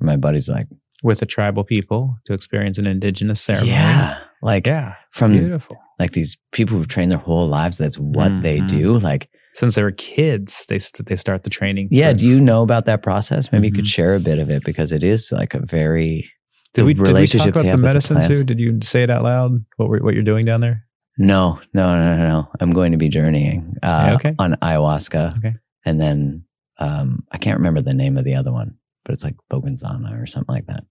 [0.00, 0.66] my buddy's like
[1.02, 3.70] With the tribal people to experience an indigenous ceremony.
[3.72, 4.94] yeah like Yeah.
[5.10, 5.76] from Beautiful.
[5.98, 8.68] like these people who've trained their whole lives that's what they Mhm.
[8.68, 11.88] do like Since they were kids, they st- they start the training.
[11.90, 12.12] Yeah.
[12.12, 13.50] Do you know about that process?
[13.50, 13.96] Maybe you could Mhm.
[13.96, 16.30] share a bit of it because it is like a very
[16.74, 18.38] Did the we, did we talk relationship about the medicine plants.
[18.38, 18.44] too?
[18.44, 19.50] Did you say it out loud?
[19.76, 20.84] What we're, what you're doing down there?
[21.18, 22.48] No, no, no, no, no.
[22.60, 24.34] I'm going to be journeying uh, okay.
[24.38, 25.54] on ayahuasca, Okay.
[25.84, 26.44] and then
[26.78, 30.26] um, I can't remember the name of the other one, but it's like Bogenzana or
[30.26, 30.84] something like that.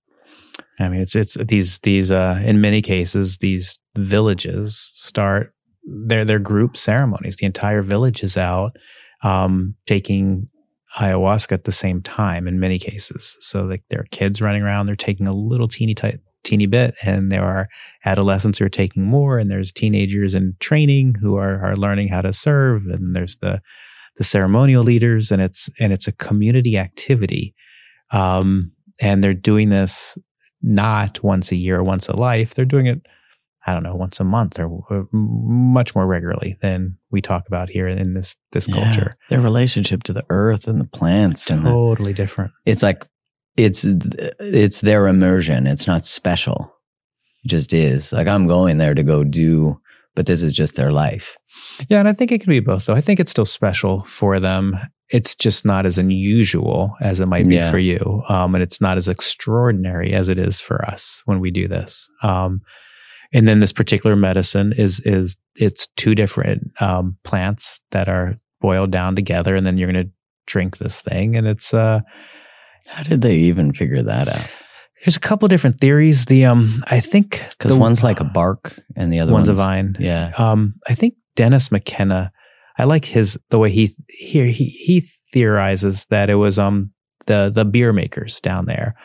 [0.80, 5.54] I mean, it's it's these these uh, in many cases these villages start
[5.84, 7.38] their their group ceremonies.
[7.38, 8.76] The entire village is out
[9.24, 10.48] um, taking
[10.98, 12.48] ayahuasca at the same time.
[12.48, 15.96] In many cases, so like there are kids running around, they're taking a little teeny
[15.96, 17.68] ti- teeny bit, and there are
[18.06, 22.22] adolescents who are taking more, and there's teenagers in training who are are learning how
[22.22, 23.62] to serve, and there's the
[24.18, 27.54] the ceremonial leaders, and it's and it's a community activity.
[28.12, 30.18] Um, and they're doing this
[30.62, 32.54] not once a year or once a life.
[32.56, 33.02] They're doing it,
[33.68, 37.70] I don't know, once a month or, or much more regularly than we talk about
[37.70, 38.76] here in this this Yeah.
[38.76, 39.12] culture.
[39.30, 42.52] Their relationship to the earth and the plants, and the, Totally different.
[42.66, 43.06] it's like
[43.58, 43.84] it's
[44.40, 45.68] it's their immersion.
[45.68, 46.74] It's not special.
[47.44, 48.12] It just is.
[48.14, 49.80] Like I'm going there to go do,
[50.16, 51.36] but this is just their life.
[51.90, 52.86] Yeah, and I think it can be both.
[52.86, 54.78] Though I think it's still special for them.
[55.10, 57.72] It's just not as unusual as it might be Yeah.
[57.72, 61.50] for you, um, and it's not as extraordinary as it is for us when we
[61.50, 62.10] do this.
[62.24, 62.60] Um,
[63.34, 68.92] and then this particular medicine is is it's two different um, plants that are boiled
[68.92, 70.12] down together, and then you're going to
[70.46, 72.02] drink this thing, and it's uh,
[72.88, 74.48] How did they even figure that out?
[75.06, 76.26] there's a couple different theories.
[76.26, 79.64] The um, I think Because one's like a bark, and the other one's, one's, a
[79.64, 79.96] vine.
[80.00, 82.32] Yeah, Um, I think Dennis McKenna.
[82.78, 86.92] I like his the way he here he he theorizes that it was um
[87.26, 88.96] the the beer makers down there,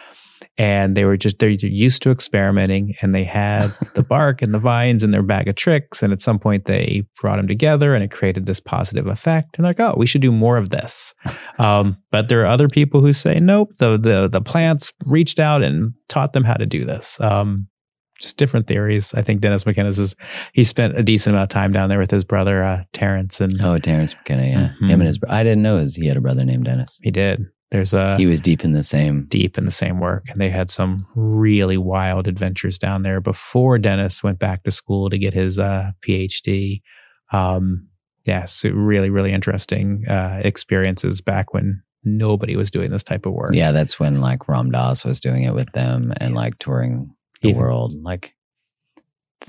[0.58, 4.58] and they were just they're used to experimenting, and they had the bark and the
[4.58, 8.04] vines in their bag of tricks, and at some point they brought them together, and
[8.04, 9.56] it created this positive effect.
[9.56, 11.14] And like, oh, we should do more of this.
[11.58, 13.70] Um, but there are other people who say nope.
[13.78, 17.20] The the the plants reached out and taught them how to do this.
[17.20, 17.68] Um,
[18.18, 19.14] just different theories.
[19.14, 20.16] I think Dennis McKenna's is
[20.54, 23.60] he spent a decent amount of time down there with his brother uh, Terence, and
[23.60, 24.46] Oh, Terence McKenna.
[24.46, 24.90] Yeah, Mhm.
[24.90, 25.18] him and his.
[25.28, 26.98] I didn't know his, he had a brother named Dennis.
[27.02, 27.44] he did.
[27.72, 29.24] There's a he was deep in the same.
[29.28, 33.78] deep in the same work, and they had some really wild adventures down there before
[33.78, 36.82] Dennis went back to school to get his uh, PhD.
[37.32, 37.88] Um,
[38.26, 43.32] yeah, so really, really interesting uh, experiences back when nobody was doing this type of
[43.32, 43.54] work.
[43.54, 47.10] Yeah, that's when like Ram Dass was doing it with them and like touring
[47.40, 47.94] the Even- world.
[48.02, 48.34] Like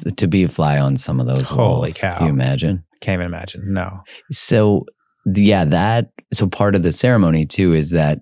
[0.01, 1.97] th- to be a fly on some of those Holy walls.
[1.97, 2.19] cow.
[2.19, 2.85] Can you imagine?
[3.01, 3.73] Can't even imagine.
[3.73, 4.01] No.
[4.31, 4.85] So
[5.25, 8.19] yeah, that so part of the ceremony too is that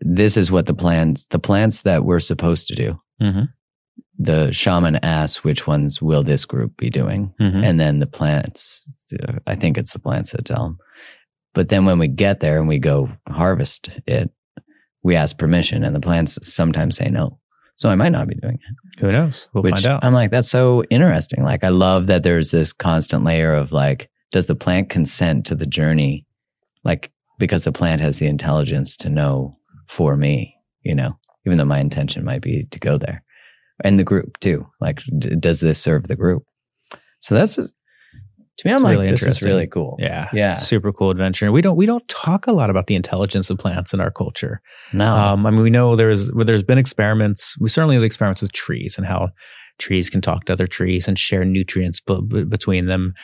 [0.00, 3.00] this is what the plants the plants that we're supposed to do.
[3.22, 3.44] Mm-hmm.
[4.18, 7.64] The shaman asks which ones will this group be doing, Mhm.
[7.64, 8.86] and then the plants.
[9.46, 10.78] I think it's the plants that tell them.
[11.52, 14.30] But then when we get there and we go harvest it,
[15.02, 17.38] we ask permission, and the plants sometimes say no.
[17.76, 19.00] So I might not be doing it.
[19.00, 19.48] Who knows?
[19.52, 20.04] We'll which find out.
[20.04, 21.42] I'm like, that's so interesting.
[21.42, 25.54] Like, I love that there's this constant layer of like, does the plant consent to
[25.54, 26.26] the journey?
[26.82, 29.56] Like, because the plant has the intelligence to know
[29.86, 31.16] for me, you know,
[31.46, 33.22] even though my intention might be to go there
[33.84, 34.66] and the group too.
[34.80, 36.42] Like, d- does this serve the group?
[37.20, 37.62] So that's, to
[38.64, 39.96] me, I'm It's like, really this is really cool.
[40.00, 40.28] yeah.
[40.32, 40.54] Yeah.
[40.54, 41.44] Super cool adventure.
[41.44, 44.10] And we don't we don't talk a lot about the intelligence of plants in our
[44.10, 44.60] culture.
[44.92, 45.14] No.
[45.16, 47.56] Um, I mean, we know there's well, there's been experiments.
[47.60, 49.30] We certainly have experiments with trees and how
[49.78, 53.14] trees can talk to other trees and share nutrients b- b- between them.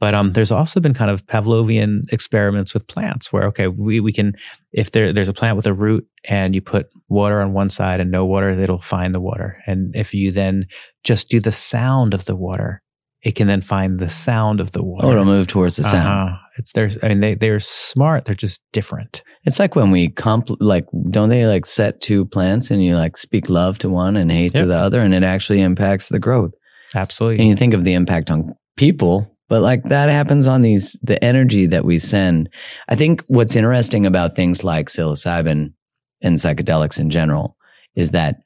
[0.00, 4.12] But um, there's also been kind of Pavlovian experiments with plants where okay, we, we
[4.12, 4.34] can
[4.72, 8.00] if there there's a plant with a root and you put water on one side
[8.00, 9.60] and no water, it'll find the water.
[9.66, 10.66] And if you then
[11.04, 12.82] just do the sound of the water,
[13.22, 15.06] it can then find the sound of the water.
[15.06, 16.30] oh, it'll move towards the sound.
[16.30, 16.38] Uh-huh.
[16.58, 18.24] It's there's I mean they they're smart.
[18.24, 19.22] They're just different.
[19.44, 23.16] It's like when we comp, like, don't they like set two plants and you like
[23.16, 26.52] speak love to one and hate to the other and it actually impacts the growth.
[26.94, 27.38] Absolutely.
[27.38, 31.22] and you think of the impact on people but like that happens on these the
[31.24, 32.48] energy that we send.
[32.88, 35.72] I think what's interesting about things like psilocybin
[36.20, 37.56] and psychedelics in general
[37.94, 38.42] is that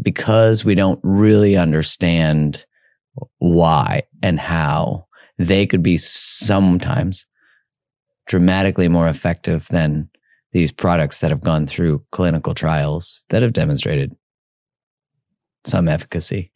[0.00, 2.66] because we don't really understand
[3.38, 5.06] why and how
[5.38, 7.26] they could be sometimes
[8.26, 10.08] dramatically more effective than
[10.52, 14.14] these products that have gone through clinical trials that have demonstrated
[15.64, 16.52] some efficacy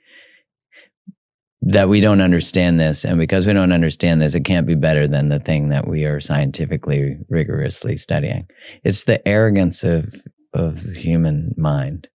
[1.62, 5.08] that we don't understand this and because we don't understand this it can't be better
[5.08, 8.46] than the thing that we are scientifically rigorously studying.
[8.84, 10.14] It's the arrogance of
[10.54, 12.08] of the human mind.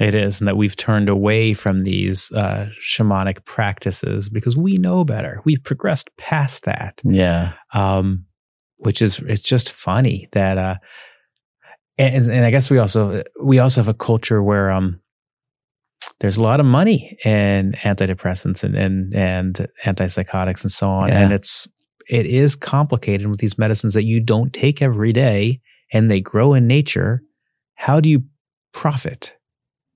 [0.00, 5.02] It is, and that we've turned away from these uh, shamanic practices because we know
[5.04, 5.40] better.
[5.44, 7.54] We've progressed past that, yeah.
[7.74, 8.26] Um,
[8.76, 10.76] which is it's just funny that, uh,
[11.96, 15.00] and, and I guess we also we also have a culture where um,
[16.20, 21.20] there's a lot of money in antidepressants and and, and antipsychotics and so on, Yeah.
[21.22, 21.66] and it's
[22.08, 25.60] it is complicated with these medicines that you don't take every day
[25.92, 27.20] and they grow in nature.
[27.74, 28.24] How do you
[28.72, 29.34] profit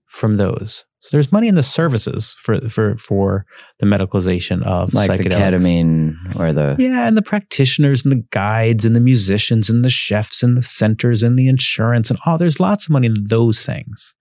[0.06, 0.84] from those?
[1.00, 3.44] So there's money in the services for for for
[3.80, 5.58] the medicalization of like the psychedelics.
[5.58, 9.90] ketamine or the Yeah, and the practitioners and the guides and the musicians and the
[9.90, 12.38] chefs and the centers and the insurance and all.
[12.38, 14.14] There's lots of money in those things,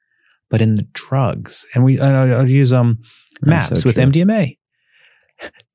[0.51, 2.99] but in the drugs, and we I- I'll use um
[3.41, 4.03] MAPS so with true.
[4.05, 4.57] MDMA.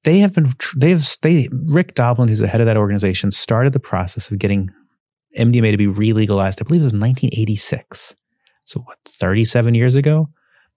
[0.05, 3.72] They have been they have they Rick Doblin, who's the head of that organization, started
[3.72, 4.70] the process of getting
[5.37, 6.62] MDMA to be re-legalized.
[6.62, 8.14] I believe it was 1986,
[8.66, 10.29] so what 37 years ago,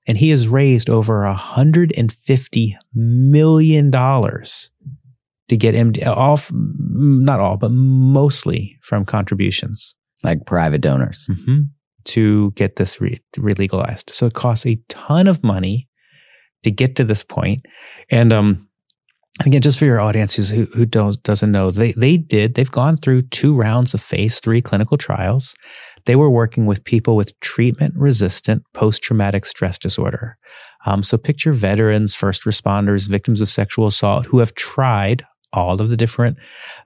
[0.08, 4.72] and he has raised over 150 million dollars
[5.50, 11.62] to get MD all f- not all but mostly from contributions like private donors hmm
[12.10, 14.12] to get this re- legalized.
[14.12, 15.88] So it costs a ton of money
[16.64, 17.66] to get to this point.
[18.10, 18.68] And um,
[19.46, 22.98] again, just for your audience who, who don't, doesn't know, they, they did, they've gone
[22.98, 25.56] through two rounds of phase three clinical trials.
[26.06, 30.38] They were working with people with treatment resistant post traumatic stress disorder.
[30.86, 35.90] Um, so picture veterans, first responders, victims of sexual assault who have tried all of
[35.90, 36.38] the different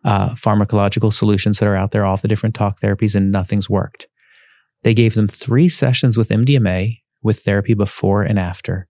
[0.06, 3.70] uh, pharmacological solutions that are out there, all of the different talk therapies, and nothing's
[3.70, 4.08] worked.
[4.84, 8.88] They gave them three sessions with MDMA with therapy before and after.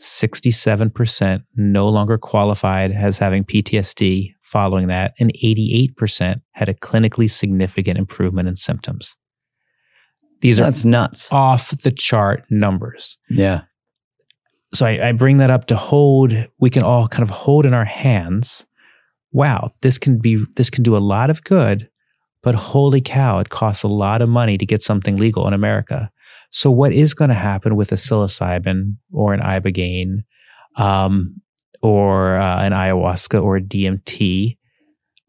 [0.00, 7.98] 67% no longer qualified as having PTSD following that, and 88% had a clinically significant
[7.98, 9.16] improvement in symptoms.
[10.40, 13.18] These are that's nuts off the chart numbers.
[13.28, 13.62] yeah
[14.72, 17.74] So I, I bring that up to hold, we can all kind of hold in
[17.74, 18.64] our hands.
[19.32, 21.89] Wow, this can be, this can do a lot of good,
[22.42, 26.10] but holy cow, it costs a lot of money to get something legal in America.
[26.50, 30.24] So what is going to happen with a psilocybin or an ibogaine,
[30.76, 31.40] um,
[31.82, 34.56] or uh, an ayahuasca or a DMT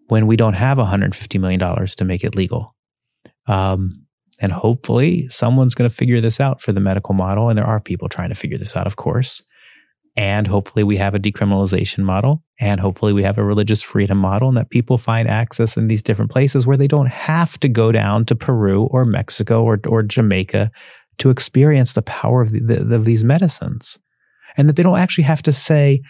[0.07, 2.75] when we don't have $150 million to make it legal?
[3.47, 4.05] Um,
[4.41, 7.49] and hopefully someone's going to figure this out for the medical model.
[7.49, 9.43] And there are people trying to figure this out, of course.
[10.17, 12.43] And hopefully we have a decriminalization model.
[12.59, 16.03] And hopefully we have a religious freedom model and that people find access in these
[16.03, 20.03] different places where they don't have to go down to Peru or Mexico or, or
[20.03, 20.69] Jamaica
[21.19, 23.97] to experience the power of, the, the, of these medicines.
[24.57, 26.01] And that they don't actually have to say,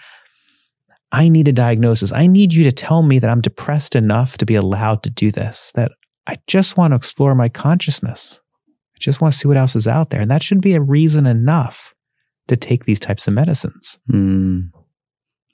[1.12, 2.12] I need a diagnosis.
[2.12, 5.30] I need you to tell me that I'm depressed enough to be allowed to do
[5.30, 5.92] this, that
[6.26, 8.40] I just want to explore my consciousness.
[8.96, 10.22] I just want to see what else is out there.
[10.22, 11.94] And that should be a reason enough
[12.48, 14.00] to take these types of medicines.
[14.12, 14.70] Mm.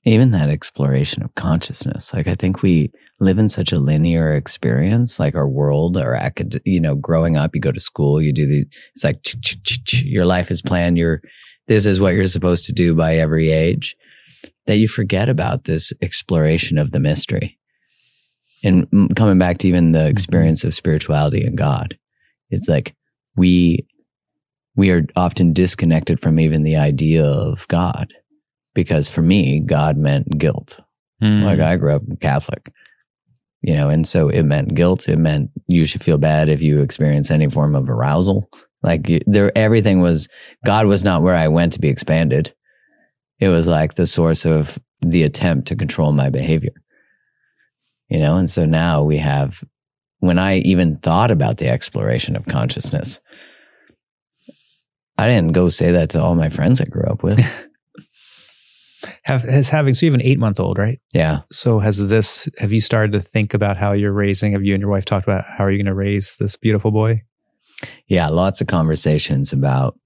[0.04, 2.14] Even that exploration of consciousness.
[2.14, 6.62] Like, I think we live in such a linear experience, like our world, our acad,
[6.66, 8.66] you know, growing up, you go to school, you do the,
[8.96, 9.20] it's like
[10.04, 10.98] your life is planned.
[10.98, 11.22] You're,
[11.68, 13.96] this is what you're supposed to do by every age
[14.66, 17.58] that you forget about this exploration of the mystery.
[18.64, 20.10] And coming back to even the mm-hmm.
[20.10, 21.98] experience of spirituality and God,
[22.50, 22.96] it's like
[23.36, 23.86] we,
[24.78, 28.14] we are often disconnected from even the idea of God.
[28.74, 30.80] Because for me, God meant guilt.
[31.22, 31.44] Mm.
[31.44, 32.72] Like I grew up Catholic,
[33.62, 35.10] you know, and so it meant guilt.
[35.10, 38.50] It meant you should feel bad if you experience any form of arousal.
[38.84, 40.28] Like there, everything was,
[40.64, 42.54] God was not where I went to be expanded.
[43.40, 46.74] It was like the source of the attempt to control my behavior.
[48.10, 49.64] You know, and so now we have,
[50.20, 53.20] when I even thought about the exploration of consciousness,
[55.18, 57.40] I didn't go say that to all my friends I grew up with.
[59.24, 61.00] have has having so you have an eight month old, right?
[61.14, 61.42] Yeah.
[61.52, 64.54] So has this have you started to think about how you're raising?
[64.54, 66.92] Have you and your wife talked about how are you going to raise this beautiful
[66.92, 67.22] boy?
[68.08, 70.00] Yeah, lots of conversations about,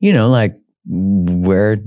[0.00, 0.56] you know, like
[0.86, 1.78] where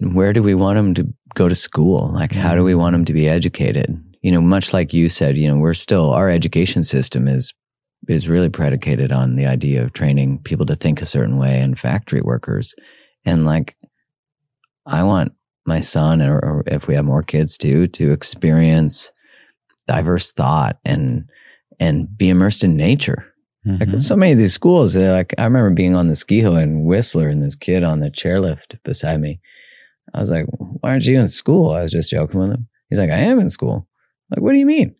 [0.00, 2.10] where do we want him to go to school?
[2.12, 2.78] Like, how do we mm.
[2.78, 4.02] want him to be educated?
[4.22, 7.54] You know, much like you said, you know, we're still our education system is
[8.08, 11.78] is really predicated on the idea of training people to think a certain way and
[11.78, 12.74] factory workers.
[13.24, 13.76] And like,
[14.86, 15.32] I want
[15.66, 19.12] my son, or, or if we have more kids too, to experience
[19.86, 21.28] diverse thought and
[21.80, 23.32] and be immersed in nature
[23.68, 23.90] Mm-hmm.
[23.90, 26.56] Like so many of these schools, they're like I remember being on the ski hill
[26.56, 29.40] in Whistler and this kid on the chairlift beside me.
[30.14, 32.68] I was like, "Why aren't you in school?" I was just joking with him.
[32.88, 33.86] He's like, "I am in school."
[34.30, 34.94] I'm like, what do you mean?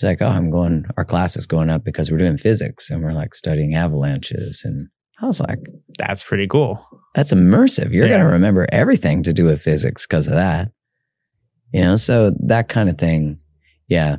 [0.00, 0.86] He's like, "Oh, I'm going.
[0.96, 4.88] Our class is going up because we're doing physics and we're like studying avalanches." And
[5.20, 5.58] I was like,
[5.98, 6.82] "That's pretty cool.
[7.14, 7.92] That's immersive.
[7.92, 8.12] You're yeah.
[8.12, 10.70] going to remember everything to do with physics because of that."
[11.74, 13.40] You know, so that kind of thing.
[13.88, 14.16] Yeah,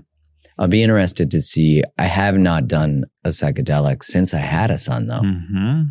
[0.60, 1.82] I'll be interested to see.
[1.98, 5.22] I have not done a psychedelic since I had a son, though.
[5.22, 5.82] Mm-hmm.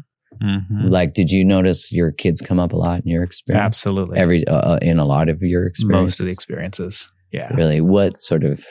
[0.41, 0.89] Mm-hmm.
[0.89, 3.65] Like, did you notice your kids come up a lot in your experience?
[3.65, 4.21] Absolutely.
[4.21, 6.21] Every uh, uh in a lot of your experiences.
[6.21, 7.11] Most of the experiences.
[7.33, 7.53] Yeah.
[7.55, 8.65] Really, what sort of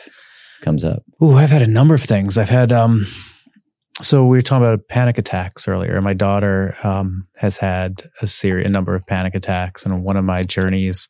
[0.62, 1.04] comes up?
[1.22, 2.38] Oh, I've had a number of things.
[2.38, 2.72] I've had.
[2.72, 3.06] um
[4.02, 6.00] so we were talking about panic attacks earlier.
[6.00, 10.24] My daughter um, has had a series, a number of panic attacks, and one of
[10.24, 11.10] my journeys,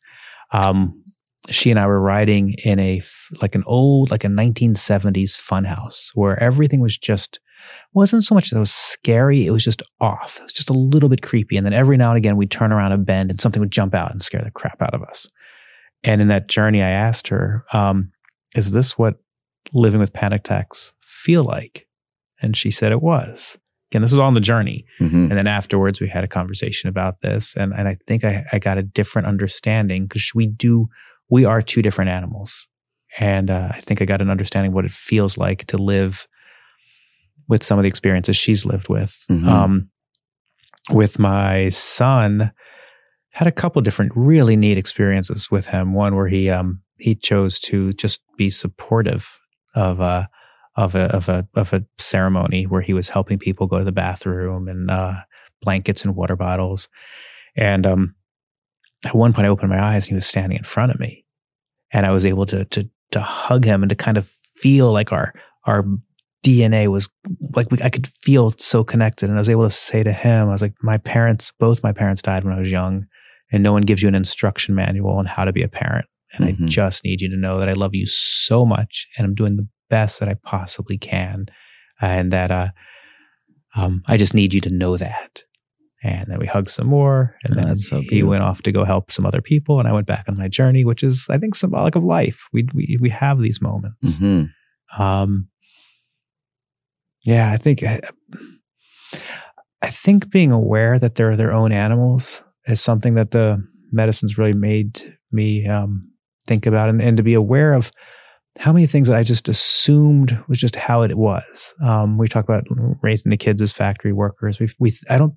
[0.52, 1.00] um,
[1.48, 3.02] she and I were riding in a
[3.40, 7.40] like an old like a 1970s funhouse where everything was just
[7.94, 10.74] wasn't so much that it was scary it was just off it was just a
[10.74, 13.40] little bit creepy and then every now and again we'd turn around a bend and
[13.40, 15.26] something would jump out and scare the crap out of us
[16.04, 18.12] and in that journey I asked her um,
[18.54, 19.16] is this what
[19.72, 21.86] living with panic attacks feel like
[22.42, 23.58] and she said it was
[23.90, 25.24] again this was all on the journey mm-hmm.
[25.24, 28.58] and then afterwards we had a conversation about this and, and I think I, I
[28.58, 30.88] got a different understanding because we do
[31.30, 32.68] we are two different animals.
[33.18, 36.28] And uh, I think I got an understanding what it feels like to live
[37.48, 39.16] with some of the experiences she's lived with.
[39.30, 39.48] Mm-hmm.
[39.48, 39.90] Um,
[40.90, 42.52] with my son,
[43.30, 45.94] had a couple different really neat experiences with him.
[45.94, 49.38] One where he um, he chose to just be supportive
[49.74, 50.24] of a uh,
[50.76, 53.92] of a of a of a ceremony where he was helping people go to the
[53.92, 55.14] bathroom and uh,
[55.62, 56.88] blankets and water bottles.
[57.56, 58.14] And um,
[59.04, 61.24] at one point I opened my eyes and he was standing in front of me
[61.92, 65.12] and I was able to, to, to hug him and to kind of feel like
[65.12, 65.84] our, our
[66.44, 67.08] DNA was
[67.54, 69.28] like, we, I could feel so connected.
[69.28, 71.92] And I was able to say to him, I was like, my parents, both my
[71.92, 73.06] parents died when I was young
[73.52, 76.06] and no one gives you an instruction manual on how to be a parent.
[76.32, 76.64] And mm-hmm.
[76.64, 79.56] I just need you to know that I love you so much and I'm doing
[79.56, 81.46] the best that I possibly can.
[82.00, 82.68] And that, uh,
[83.76, 85.44] um, I just need you to know that.
[86.02, 87.36] And then we hugged some more.
[87.44, 89.78] And oh, then so he went off to go help some other people.
[89.78, 92.48] And I went back on my journey, which is, I think, symbolic of life.
[92.52, 94.16] We, we, we have these moments.
[94.18, 95.02] Mm-hmm.
[95.02, 95.48] Um,
[97.24, 98.00] yeah, I think, I,
[99.82, 103.62] I think being aware that they're their own animals is something that the
[103.92, 106.09] medicine's really made me um,
[106.50, 107.92] think about and, and to be aware of
[108.58, 111.72] how many things that I just assumed was just how it was.
[111.84, 112.64] Um, we talk about
[113.00, 114.58] raising the kids as factory workers.
[114.58, 115.34] We, we, I don't,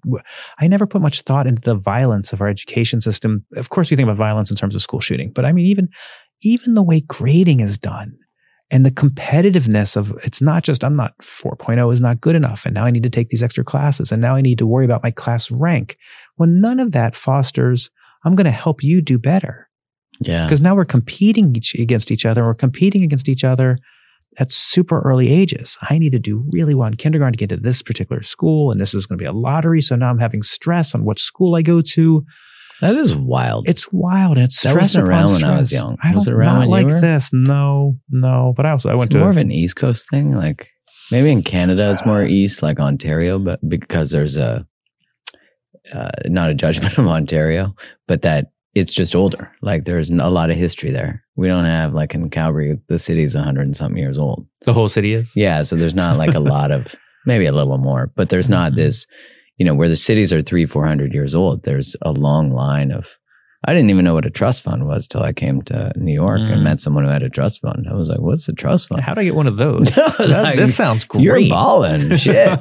[0.60, 3.46] I never put much thought into the violence of our education system.
[3.56, 5.90] Of course, we think about violence in terms of school shooting, but I mean, even,
[6.42, 8.18] even the way grading is done
[8.72, 12.74] and the competitiveness of it's not just I'm not 4.0 is not good enough, and
[12.74, 15.04] now I need to take these extra classes, and now I need to worry about
[15.04, 15.96] my class rank.
[16.38, 17.92] When none of that fosters,
[18.26, 19.70] I'm going to help you do better
[20.20, 20.46] Yeah.
[20.46, 22.44] because now we're competing each, against each other.
[22.44, 23.78] We're competing against each other
[24.38, 25.78] at super early ages.
[25.90, 28.80] I need to do really well in kindergarten to get to this particular school, and
[28.80, 29.82] this is going to be a lottery.
[29.82, 32.26] So now I'm having stress on what school I go to.
[32.82, 33.70] That is wild.
[33.70, 34.38] It's wild.
[34.38, 35.98] It's That stress wasn't around when I was young.
[36.04, 37.30] I Was don't around not like this.
[37.32, 38.54] No, no.
[38.56, 40.34] But I also I went it's to more of an East Coast thing.
[40.34, 40.70] Like
[41.12, 44.66] maybe in Canada it's more east, like Ontario, but because there's a
[45.94, 47.76] uh, not a judgment of Ontario,
[48.08, 49.52] but that it's just older.
[49.62, 51.24] Like there's a lot of history there.
[51.36, 54.48] We don't have like in Calgary, the city's hundred and something years old.
[54.66, 55.34] the whole city is.
[55.36, 56.96] Yeah, so there's not like a lot of
[57.26, 58.76] maybe a little more, but there's not Mhm.
[58.78, 59.06] this.
[59.58, 61.64] You know, where the cities are three, four hundred years old.
[61.64, 63.16] There's a long line of.
[63.66, 66.40] I didn't even know what a trust fund was till I came to New York
[66.42, 66.52] Mm.
[66.52, 67.88] and met someone who had a trust fund.
[67.90, 69.90] I was like, "What's a trust fund?" How do I get one of those?
[69.96, 71.24] That- like, this sounds great.
[71.24, 72.60] You're balling, shit.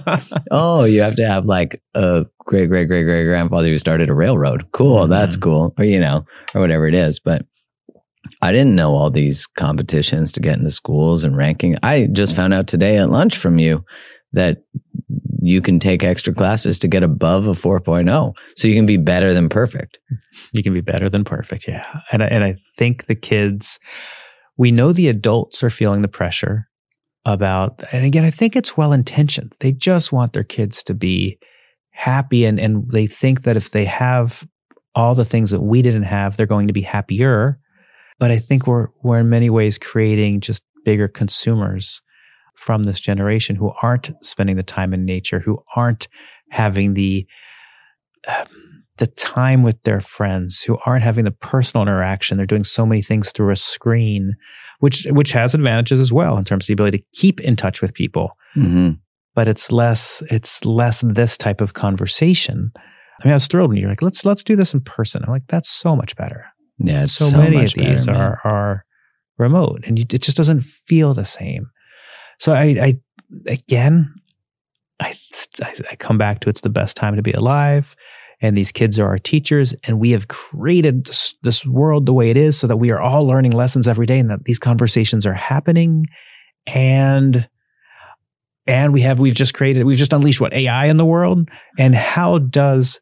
[0.50, 4.14] oh, you have to have like a great great great great grandfather who started a
[4.14, 4.64] railroad.
[4.72, 5.10] Cool, Mhm.
[5.10, 6.24] that's cool, or you know,
[6.54, 7.18] or whatever it is.
[7.18, 7.44] But
[8.40, 11.76] I didn't know all these competitions to get into schools and ranking.
[11.82, 13.84] I just found out today at lunch from you
[14.32, 14.58] that
[15.42, 19.34] you can take extra classes to get above a 4.0, so you can be better
[19.34, 19.98] than perfect.
[20.52, 21.66] you can be better than perfect.
[21.66, 21.84] Yeah.
[22.12, 23.80] And I, and I think the kids,
[24.56, 26.68] we know the adults are feeling the pressure
[27.24, 29.54] about, and again, I think it's well intentioned.
[29.58, 31.38] They just want their kids to be
[31.90, 34.46] happy and, and they think that if they have
[34.94, 37.58] all the things that we didn't have, they're going to be happier.
[38.20, 42.00] But I think we're, we're in many ways creating just bigger consumers
[42.62, 46.06] from this generation who aren't spending the time in nature, who aren't
[46.50, 47.26] having the,
[48.28, 48.46] um,
[48.98, 52.36] the time with their friends who aren't having the personal interaction.
[52.36, 54.34] They're doing so many things through a screen,
[54.78, 57.82] which which has advantages as well in terms of the ability to keep in touch
[57.82, 58.36] with people.
[58.54, 58.90] hmm
[59.34, 62.70] But it's less it's less this type of conversation.
[62.76, 65.24] I mean, I was thrilled when you're like, let's let's do this in person.
[65.24, 66.46] I'm like, that's so much better.
[66.78, 68.84] Yeah, it's So, so, many of these better, are are
[69.38, 71.70] remote, and you, it just doesn't feel the same.
[72.42, 73.00] So I, I
[73.46, 74.12] again,
[74.98, 75.14] I,
[75.62, 77.94] I come back to it's the best time to be alive.
[78.40, 79.74] And these kids are our teachers.
[79.84, 83.00] And we have created this, this world the way it is so that we are
[83.00, 86.06] all learning lessons every day and that these conversations are happening.
[86.66, 87.48] And
[88.66, 91.48] and we have we've just created we've just unleashed what AI in the world?
[91.78, 93.00] And how does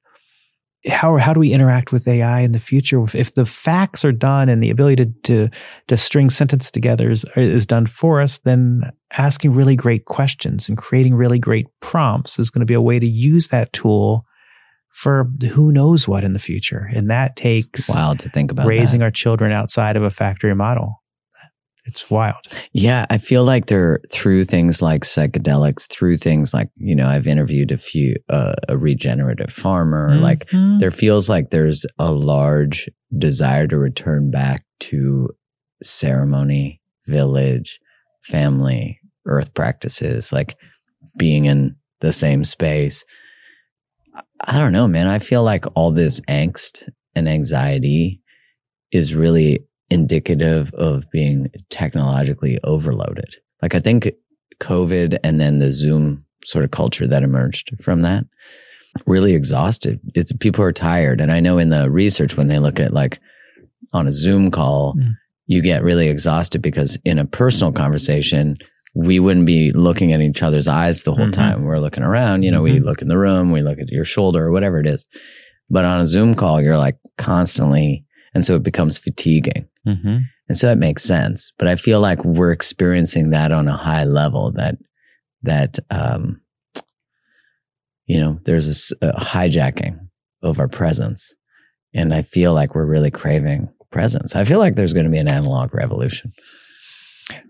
[0.86, 3.02] how how do we interact with AI in the future?
[3.14, 5.50] If, the facts are done and the ability to to,
[5.88, 10.78] to string sentences together is, is done for us then asking really great questions and
[10.78, 14.24] creating really great prompts is going to be a way to use that tool
[14.88, 16.90] for who knows what in the future.
[16.94, 19.06] And that takes wild to think about raising that.
[19.06, 20.99] our children outside of a factory model
[21.86, 22.36] it's wild
[22.72, 27.26] Yeah, I feel like they're through things like psychedelics, through things like you know, I've
[27.26, 30.16] interviewed a few uh, a regenerative farmer.
[30.16, 30.78] Like Mhm.
[30.80, 35.30] there feels like there's a large desire to return back to
[35.82, 37.80] ceremony, village,
[38.22, 40.56] family, earth practices, like
[41.16, 43.04] being in the same space.
[44.44, 45.06] I don't know, man.
[45.06, 48.20] I feel like all this angst and anxiety
[48.92, 49.60] is really
[49.90, 53.36] indicative of being technologically overloaded.
[53.62, 54.12] Like I think
[54.60, 58.24] COVID and then the Zoom sort of culture that emerged from that
[59.06, 60.00] really exhausted.
[60.14, 61.20] It's people are tired.
[61.20, 63.20] And I know in the research when they look at like
[63.92, 65.14] on a Zoom call, Mm.
[65.46, 68.56] you get really exhausted because in a personal conversation,
[68.94, 71.32] we wouldn't be looking at each other's eyes the whole Mhm.
[71.32, 71.64] time.
[71.64, 72.84] We're looking around, you know, we Mhm.
[72.84, 75.04] look in the room, we look at your shoulder or whatever it is.
[75.68, 78.04] But on a Zoom call, you're like constantly,
[78.34, 79.68] and so it becomes fatiguing.
[79.86, 80.18] Mm-hmm.
[80.48, 81.52] And so that makes sense.
[81.58, 84.76] But I feel like we're experiencing that on a high level that,
[85.42, 86.40] that, um,
[88.06, 89.98] you know, there's a a, hijacking
[90.42, 91.34] of our presence.
[91.94, 94.36] And I feel like we're really craving presence.
[94.36, 96.32] I feel like there's going to be an analog revolution.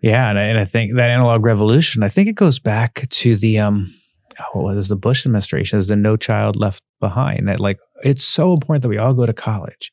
[0.02, 3.36] Yeah, and I, and I think that analog revolution, I think it goes back to
[3.36, 3.86] the um,
[4.38, 5.78] oh, what was the Bush administration?
[5.78, 7.48] Is the No Child Left Behind?
[7.48, 9.90] That like it's so important that we all go to college,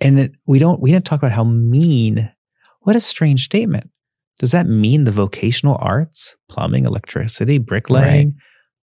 [0.00, 2.30] and it, we don't we didn't talk about how mean.
[2.80, 3.90] What a strange statement.
[4.38, 8.36] Does that mean the vocational arts, plumbing, electricity, bricklaying,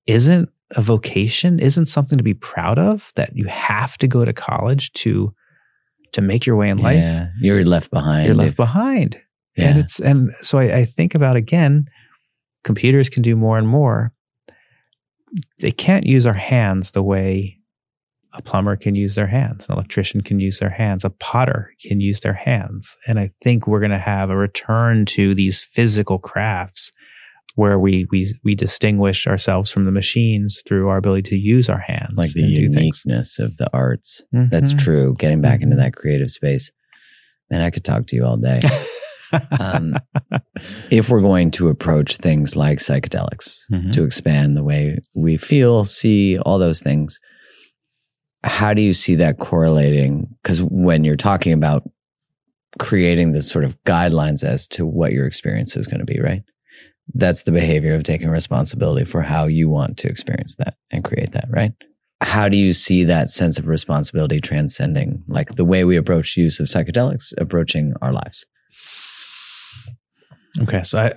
[0.05, 1.59] isn't a vocation?
[1.59, 3.11] Isn't something to be proud of?
[3.15, 5.33] That you have to go to college to
[6.13, 6.97] to make your way in life.
[6.97, 8.25] Yeah, you're left behind.
[8.27, 9.19] You're left If- behind
[9.57, 9.69] yeah.
[9.69, 11.89] and it's and so I, I think about again
[12.63, 14.13] computers can do more and more
[15.59, 17.59] they can't use our hands the way
[18.37, 21.99] a plumber can use their hands an electrician can use their hands a potter can
[21.99, 26.19] use their hands and i think we're going to have a return to these physical
[26.19, 26.91] crafts
[27.55, 31.79] where we we we distinguish ourselves from the machines through our ability to use our
[31.79, 34.21] hands like the uniqueness of the arts.
[34.31, 34.79] That's Mhm.
[34.79, 35.15] true.
[35.17, 35.79] Getting back into Mhm.
[35.79, 36.71] that creative space.
[37.49, 38.59] and I could talk to you all day.
[39.59, 39.95] um,
[40.91, 43.91] if we're going to approach things like psychedelics Mhm.
[43.93, 47.19] to expand the way we feel, see, all those things,
[48.43, 50.27] how do you see that correlating?
[50.41, 51.83] Because when you're talking about
[52.79, 56.43] creating the sort of guidelines as to what your experience is going to be, right?
[57.13, 61.31] That's the behavior of taking responsibility for how you want to experience that and create
[61.31, 61.71] that, right?
[62.21, 66.59] How do you see that sense of responsibility transcending, like the way we approach use
[66.59, 68.45] of psychedelics, approaching our lives?
[70.61, 71.13] Okay, so I,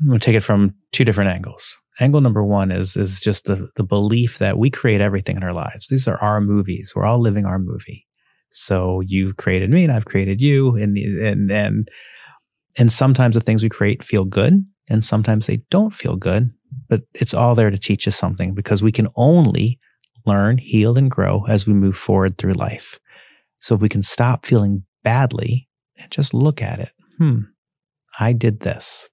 [0.00, 1.76] I'm going to take it from two different angles.
[2.00, 5.52] Angle number one is is just the the belief that we create everything in our
[5.52, 5.88] lives.
[5.88, 6.94] These are our movies.
[6.96, 8.06] We're all living our movie.
[8.50, 11.88] So you've created me, and I've created you, and and and
[12.78, 16.50] and sometimes the things we create feel good, and sometimes they don't feel good.
[16.88, 19.78] But it's all there to teach us something because we can only
[20.24, 22.98] learn, heal, and grow as we move forward through life.
[23.58, 25.68] So if we can stop feeling badly
[25.98, 27.40] and just look at it, hmm,
[28.18, 29.10] I did this.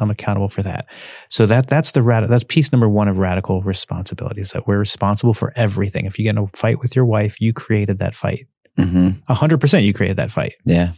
[0.00, 0.86] I'm accountable for that.
[1.28, 4.78] So that that's the rad- that's piece number one of radical responsibility is that we're
[4.78, 6.06] responsible for everything.
[6.06, 8.46] If you get in a fight with your wife, you created that fight.
[8.78, 9.10] Mm-hmm.
[9.28, 10.54] A hundred percent, you created that fight.
[10.64, 10.92] Yeah.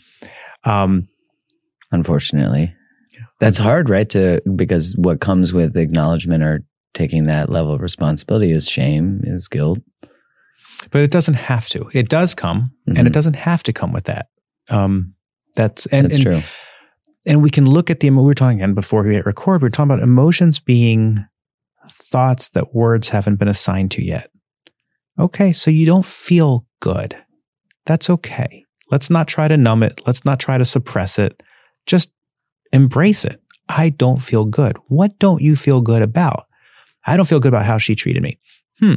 [0.65, 1.09] Um,
[1.91, 2.74] unfortunately.
[3.41, 4.09] That's hard, right?
[4.11, 6.65] To because what comes with acknowledgement or
[6.95, 9.79] taking that level of responsibility is shame, is guilt.
[10.91, 11.89] but it doesn't have to.
[11.95, 13.07] It does come, and Mhm.
[13.07, 14.27] it doesn't have to come with that.
[14.69, 15.15] Um,
[15.55, 16.43] that's and, That's and, true.
[17.27, 19.62] And we can look at the we were talking again before we hit record.
[19.62, 21.24] We were talking about emotions being
[21.90, 24.31] thoughts that words haven't been assigned to yet.
[25.19, 27.16] Okay, so you don't feel good.
[27.86, 28.65] That's okay.
[28.90, 30.01] Let's not try to numb it.
[30.07, 31.43] Let's not try to suppress it.
[31.86, 32.11] Just
[32.73, 33.40] embrace it.
[33.69, 34.77] I don't feel good.
[34.89, 36.47] What don't you feel good about?
[37.07, 38.39] I don't feel good about how she treated me.
[38.81, 38.94] Hmm.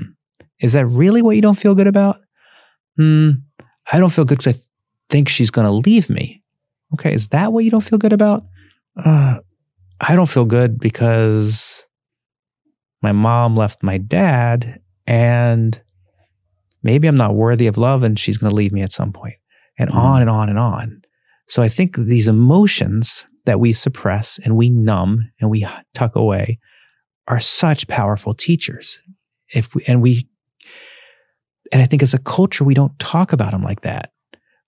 [0.60, 2.18] Is that really what you don't feel good about?
[2.98, 3.32] Hmm.
[3.92, 4.62] I don't feel good because I
[5.10, 6.44] think she's going to leave me.
[6.94, 7.14] Okay.
[7.14, 8.46] Is that what you don't feel good about?
[9.04, 9.40] Uh,
[10.00, 11.86] I don't feel good because
[13.02, 15.80] my mom left my dad and
[16.84, 19.36] maybe I'm not worthy of love and she's going to leave me at some point
[19.78, 19.96] and Mhm.
[19.96, 21.02] on and on and on.
[21.48, 26.60] So I think these emotions that we suppress and we numb and we tuck away
[27.28, 29.00] are such powerful teachers.
[29.50, 30.28] If we, and we,
[31.72, 34.12] and I think as a culture, we don't talk about them like that.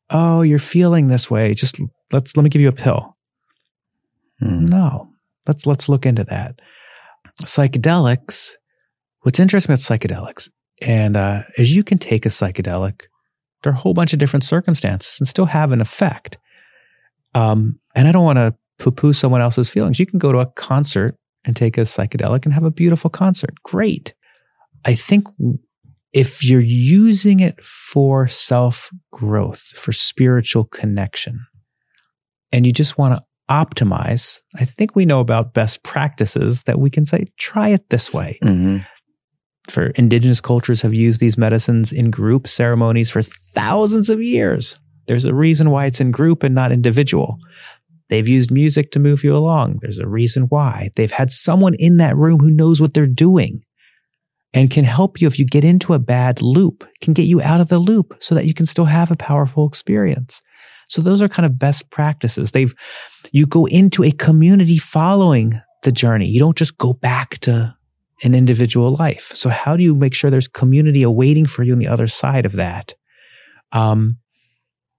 [0.10, 1.54] Oh, you're feeling this way.
[1.54, 1.80] Just
[2.12, 3.18] let's, let me give you a pill.
[4.42, 4.70] Mm.
[4.70, 5.10] No,
[5.48, 6.60] let's let's look into that.
[7.42, 8.52] Psychedelics.
[9.22, 10.50] What's interesting about psychedelics,
[10.82, 13.02] and uh, is you can take a psychedelic,
[13.64, 16.38] there are a whole bunch of different circumstances, and still have an effect.
[17.36, 20.00] Um, and I don't want to poo-poo someone else's feelings.
[20.00, 23.56] You can go to a concert and take a psychedelic and have a beautiful concert.
[23.64, 24.14] Great.
[24.86, 25.28] I think
[26.18, 31.46] if you're using it for self growth, for spiritual connection,
[32.52, 36.90] and you just want to optimize, I think we know about best practices that we
[36.90, 38.40] can say, try it this way.
[38.44, 38.84] Mhm.
[39.70, 44.76] For indigenous cultures have used these medicines in group ceremonies for thousands of years.
[45.06, 47.38] There's a reason why it's in group and not individual.
[48.10, 49.80] They've used music to move you along.
[49.82, 50.90] There's a reason why.
[50.96, 53.62] They've had someone in that room who knows what they're doing
[54.54, 57.62] and can help you if you get into a bad loop, can get you out
[57.62, 60.42] of the loop so that you can still have a powerful experience.
[60.88, 62.52] So those are kind of best practices.
[62.52, 62.74] They've
[63.32, 66.28] you go into a community following the journey.
[66.28, 67.76] You don't just go back to
[68.24, 69.32] an individual life.
[69.36, 72.46] So how do you make sure there's community awaiting for you on the other side
[72.46, 72.96] of that?
[73.74, 74.18] Um,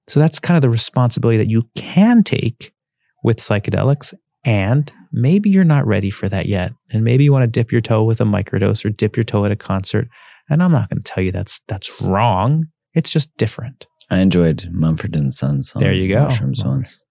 [0.09, 2.73] so that's kind of the responsibility that you can take
[3.25, 4.15] with psychedelics.
[4.45, 6.73] And maybe you're not ready for that yet.
[6.91, 9.45] And maybe you want to dip your toe with a microdose or dip your toe
[9.45, 10.09] at a concert.
[10.49, 12.67] And I'm not going to tell you that's that's wrong.
[12.95, 13.87] It's just different.
[14.11, 15.75] I enjoyed Mumford and Sons.
[15.77, 16.25] There you go.
[16.25, 17.03] Mushrooms once.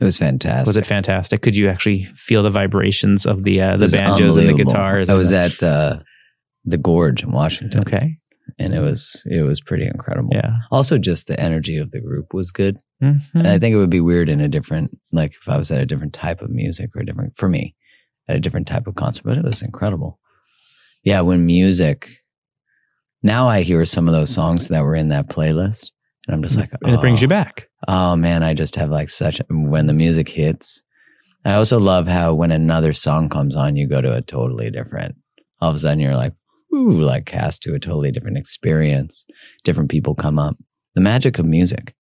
[0.00, 0.66] It was fantastic.
[0.66, 1.42] Was it fantastic?
[1.42, 5.08] Could you actually feel the vibrations of the uh, the banjos and the guitars?
[5.08, 6.00] I was at uh,
[6.64, 8.16] the Gorge in Washington, okay.
[8.58, 10.30] And it was it was pretty incredible.
[10.32, 10.52] Yeah.
[10.70, 12.78] Also, just the energy of the group was good.
[13.02, 13.20] Mhm.
[13.34, 15.80] And I think it would be weird in a different, like if I was at
[15.80, 17.74] a different type of music or a different, for me,
[18.28, 20.18] at a different type of concert, but it was incredible.
[21.02, 22.08] Yeah, when music,
[23.22, 25.90] now I hear some of those songs that were in that playlist
[26.26, 27.68] and I'm just like, and it brings oh, you back.
[27.86, 30.82] Oh man, I just have like such, when the music hits.
[31.44, 35.16] I also love how when another song comes on, you go to a totally different,
[35.60, 36.32] all of a sudden you're like,
[36.74, 39.24] ooh, like cast to a totally different experience.
[39.62, 40.56] Different people come up.
[40.94, 41.94] The magic of music.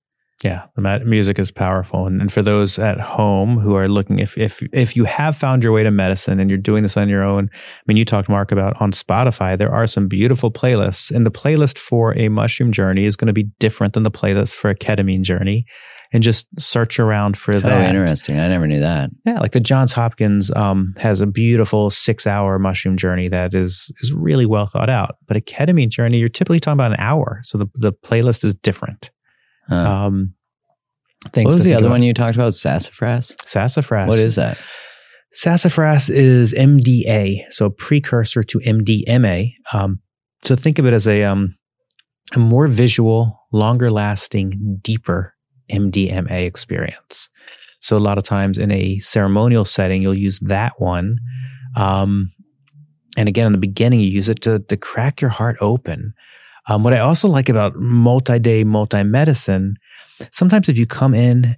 [0.42, 4.36] Yeah, the music is powerful, and, and for those at home who are looking, if
[4.36, 7.22] if if you have found your way to medicine and you're doing this on your
[7.22, 11.24] own, I mean, you talked Mark about on Spotify, there are some beautiful playlists, and
[11.24, 14.68] the playlist for a mushroom journey is going to be different than the playlist for
[14.68, 15.64] a ketamine journey,
[16.12, 17.88] and just search around for Oh, that.
[17.88, 18.38] interesting.
[18.38, 19.10] I never knew that.
[19.24, 24.12] Yeah, like the Johns Hopkins um, has a beautiful six-hour mushroom journey that is is
[24.12, 25.16] really well thought out.
[25.26, 28.54] But a ketamine journey, you're typically talking about an hour, so the the playlist is
[28.54, 29.10] different.
[29.68, 29.76] Huh.
[29.76, 30.34] Um,
[31.34, 31.92] what was the other about.
[31.92, 32.52] one you talked about?
[32.52, 33.34] Sassafras?
[33.46, 34.08] Sassafras.
[34.08, 34.58] What is that?
[35.32, 39.52] Sassafras is MDA, so precursor to MDMA.
[39.72, 40.00] Um,
[40.42, 41.56] so think of it as a um,
[42.34, 45.31] a more visual, longer lasting, deeper
[45.72, 47.28] MDMA experience.
[47.80, 51.18] So a lot of times in a ceremonial setting, you'll use that one.
[51.76, 52.32] Um,
[53.16, 56.14] and again, in the beginning, you use it to, to crack your heart open.
[56.68, 59.76] Um, what I also like about multi-day, multi-medicine,
[60.30, 61.56] sometimes if you come in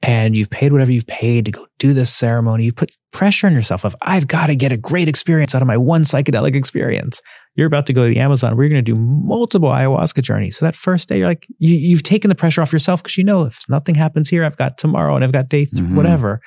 [0.00, 3.52] and you've paid whatever you've paid to go do this ceremony, you put pressure on
[3.52, 7.20] yourself of, I've got to get a great experience out of my one psychedelic experience.
[7.58, 8.56] You're about to go to the Amazon.
[8.56, 10.56] We're going to do multiple ayahuasca journeys.
[10.56, 13.24] So that first day, you're like, you, you've taken the pressure off yourself because you
[13.24, 15.94] know if nothing happens here, I've got tomorrow and I've got day th- Mhm.
[15.96, 16.40] whatever.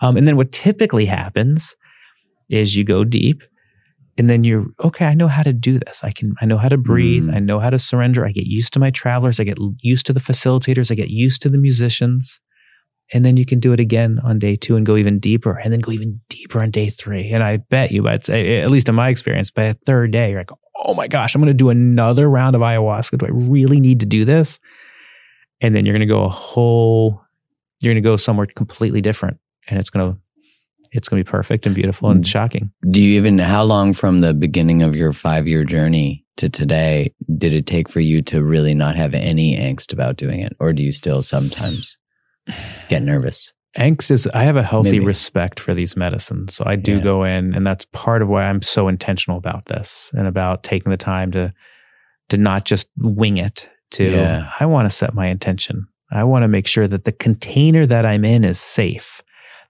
[0.00, 1.76] Um, and then what typically happens
[2.50, 3.42] is you go deep
[4.16, 6.68] and then you're okay i know how to do this i can i know how
[6.68, 7.34] to breathe Mm.
[7.36, 10.12] i know how to surrender i get used to my travelers i get used to
[10.12, 12.40] the facilitators i get used to the musicians
[13.12, 15.72] and then you can do it again on day two and go even deeper and
[15.72, 17.30] then go even deeper on day three.
[17.30, 20.40] And i bet you but at least in my experience by a third day you're
[20.40, 20.50] like
[20.84, 23.18] oh my gosh i'm going to do another round of ayahuasca.
[23.18, 24.60] Do i really need to do this?
[25.60, 27.20] And then you're going to go a whole
[27.80, 29.38] you're going to go somewhere completely different.
[29.68, 30.18] And it's going to
[30.90, 32.26] it's going to be perfect and beautiful and Mm.
[32.28, 32.72] shocking.
[32.90, 37.12] Do you even, how long from the beginning of your five year journey to today
[37.36, 40.56] did it take for you to really not have any angst about doing it?
[40.58, 41.98] Or do you still sometimes
[42.88, 43.52] get nervous?
[43.76, 45.04] angst is i have a healthy Maybe.
[45.04, 47.02] respect for these medicines so i do Yeah.
[47.02, 50.90] go in and that's part of why i'm so intentional about this and about taking
[50.90, 51.52] the time to
[52.30, 54.50] to not just wing it to Yeah.
[54.58, 58.06] i want to set my intention i want to make sure that the container that
[58.06, 59.22] i'm in is safe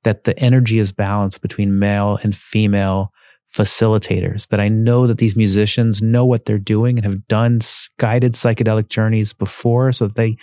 [0.05, 3.13] that the energy is balanced between male and female
[3.53, 7.59] facilitators that i know that these musicians know what they're doing and have done
[7.99, 10.37] guided psychedelic journeys before so that they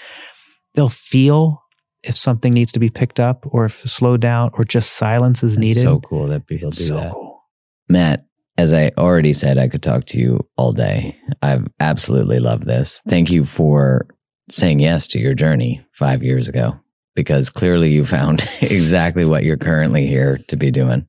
[0.73, 1.61] they'll feel
[2.07, 5.53] if something needs to be picked up or if slowed down or just silence is
[5.53, 5.81] It's needed.
[5.81, 7.11] so cool that people It's do so that.
[7.13, 7.41] cool.
[7.89, 8.25] Matt,
[8.57, 11.17] as I already said, I could talk to you all day.
[11.41, 13.01] I've absolutely loved this.
[13.07, 14.07] Thank you for
[14.49, 16.79] saying yes to your journey five years ago,
[17.15, 21.07] because clearly you found exactly what you're currently here to be doing.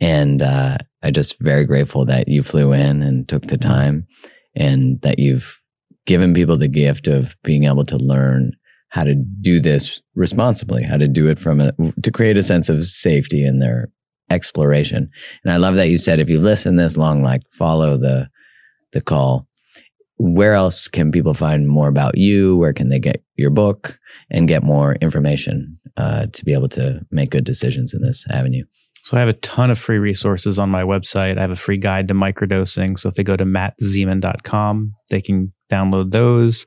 [0.00, 4.06] And uh, I'm just very grateful that you flew in and took the time
[4.54, 5.58] and that you've
[6.04, 8.52] given people the gift of being able to learn
[8.88, 11.72] how to do this responsibly, how to do it from a,
[12.02, 13.88] to create a sense of safety in their
[14.30, 15.10] exploration.
[15.44, 18.28] And I love that you said if you listen this long, like follow the
[18.92, 19.46] the call.
[20.18, 22.56] Where else can people find more about you?
[22.56, 23.98] Where can they get your book
[24.30, 28.64] and get more information uh, to be able to make good decisions in this avenue?
[29.02, 31.36] So I have a ton of free resources on my website.
[31.36, 32.98] I have a free guide to microdosing.
[32.98, 36.66] So if they go to mattzemon.com, they can download those.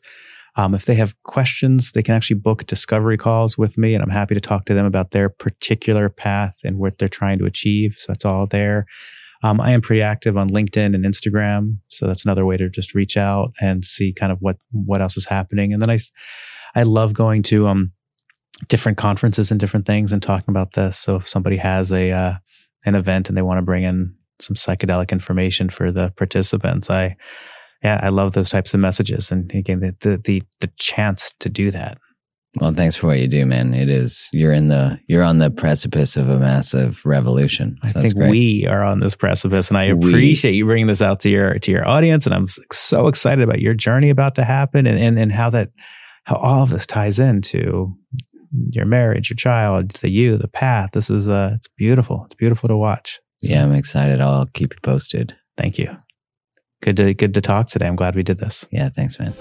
[0.60, 4.10] Um, if they have questions, they can actually book discovery calls with me, and I'm
[4.10, 7.96] happy to talk to them about their particular path and what they're trying to achieve.
[7.96, 8.86] So that's all there.
[9.42, 12.94] Um, I am pretty active on LinkedIn and Instagram, so that's another way to just
[12.94, 15.72] reach out and see kind of what what else is happening.
[15.72, 16.00] And then I,
[16.76, 17.94] I love going to um,
[18.68, 20.98] different conferences and different things and talking about this.
[20.98, 22.34] So if somebody has a uh,
[22.86, 27.16] an event and they want to bring in some psychedelic information for the participants, I
[27.84, 29.32] yeah, I love those types of messages.
[29.32, 31.98] And again, the the the, the chance to do that.
[32.60, 33.76] Well, thanks for what you do, man.
[33.76, 37.78] It is you're in the you're on the precipice of a massive revolution.
[37.84, 38.32] I So that's think great.
[38.32, 41.60] we are on this precipice, and I We- appreciate you bringing this out to your
[41.60, 42.26] to your audience.
[42.26, 45.70] And I'm so excited about your journey about to happen, and and, and how that
[46.26, 47.96] how all of this ties into
[48.72, 50.90] your marriage, your child, the you, the path.
[50.94, 52.24] This is uh, it's beautiful.
[52.26, 53.20] It's beautiful to watch.
[53.42, 54.22] yeah, I'm excited.
[54.22, 55.36] I'll keep you posted.
[55.56, 55.96] Thank you.
[56.82, 57.88] Good to good to talk today.
[57.88, 58.68] I'm glad we did this.
[58.72, 59.34] Yeah, thanks, man.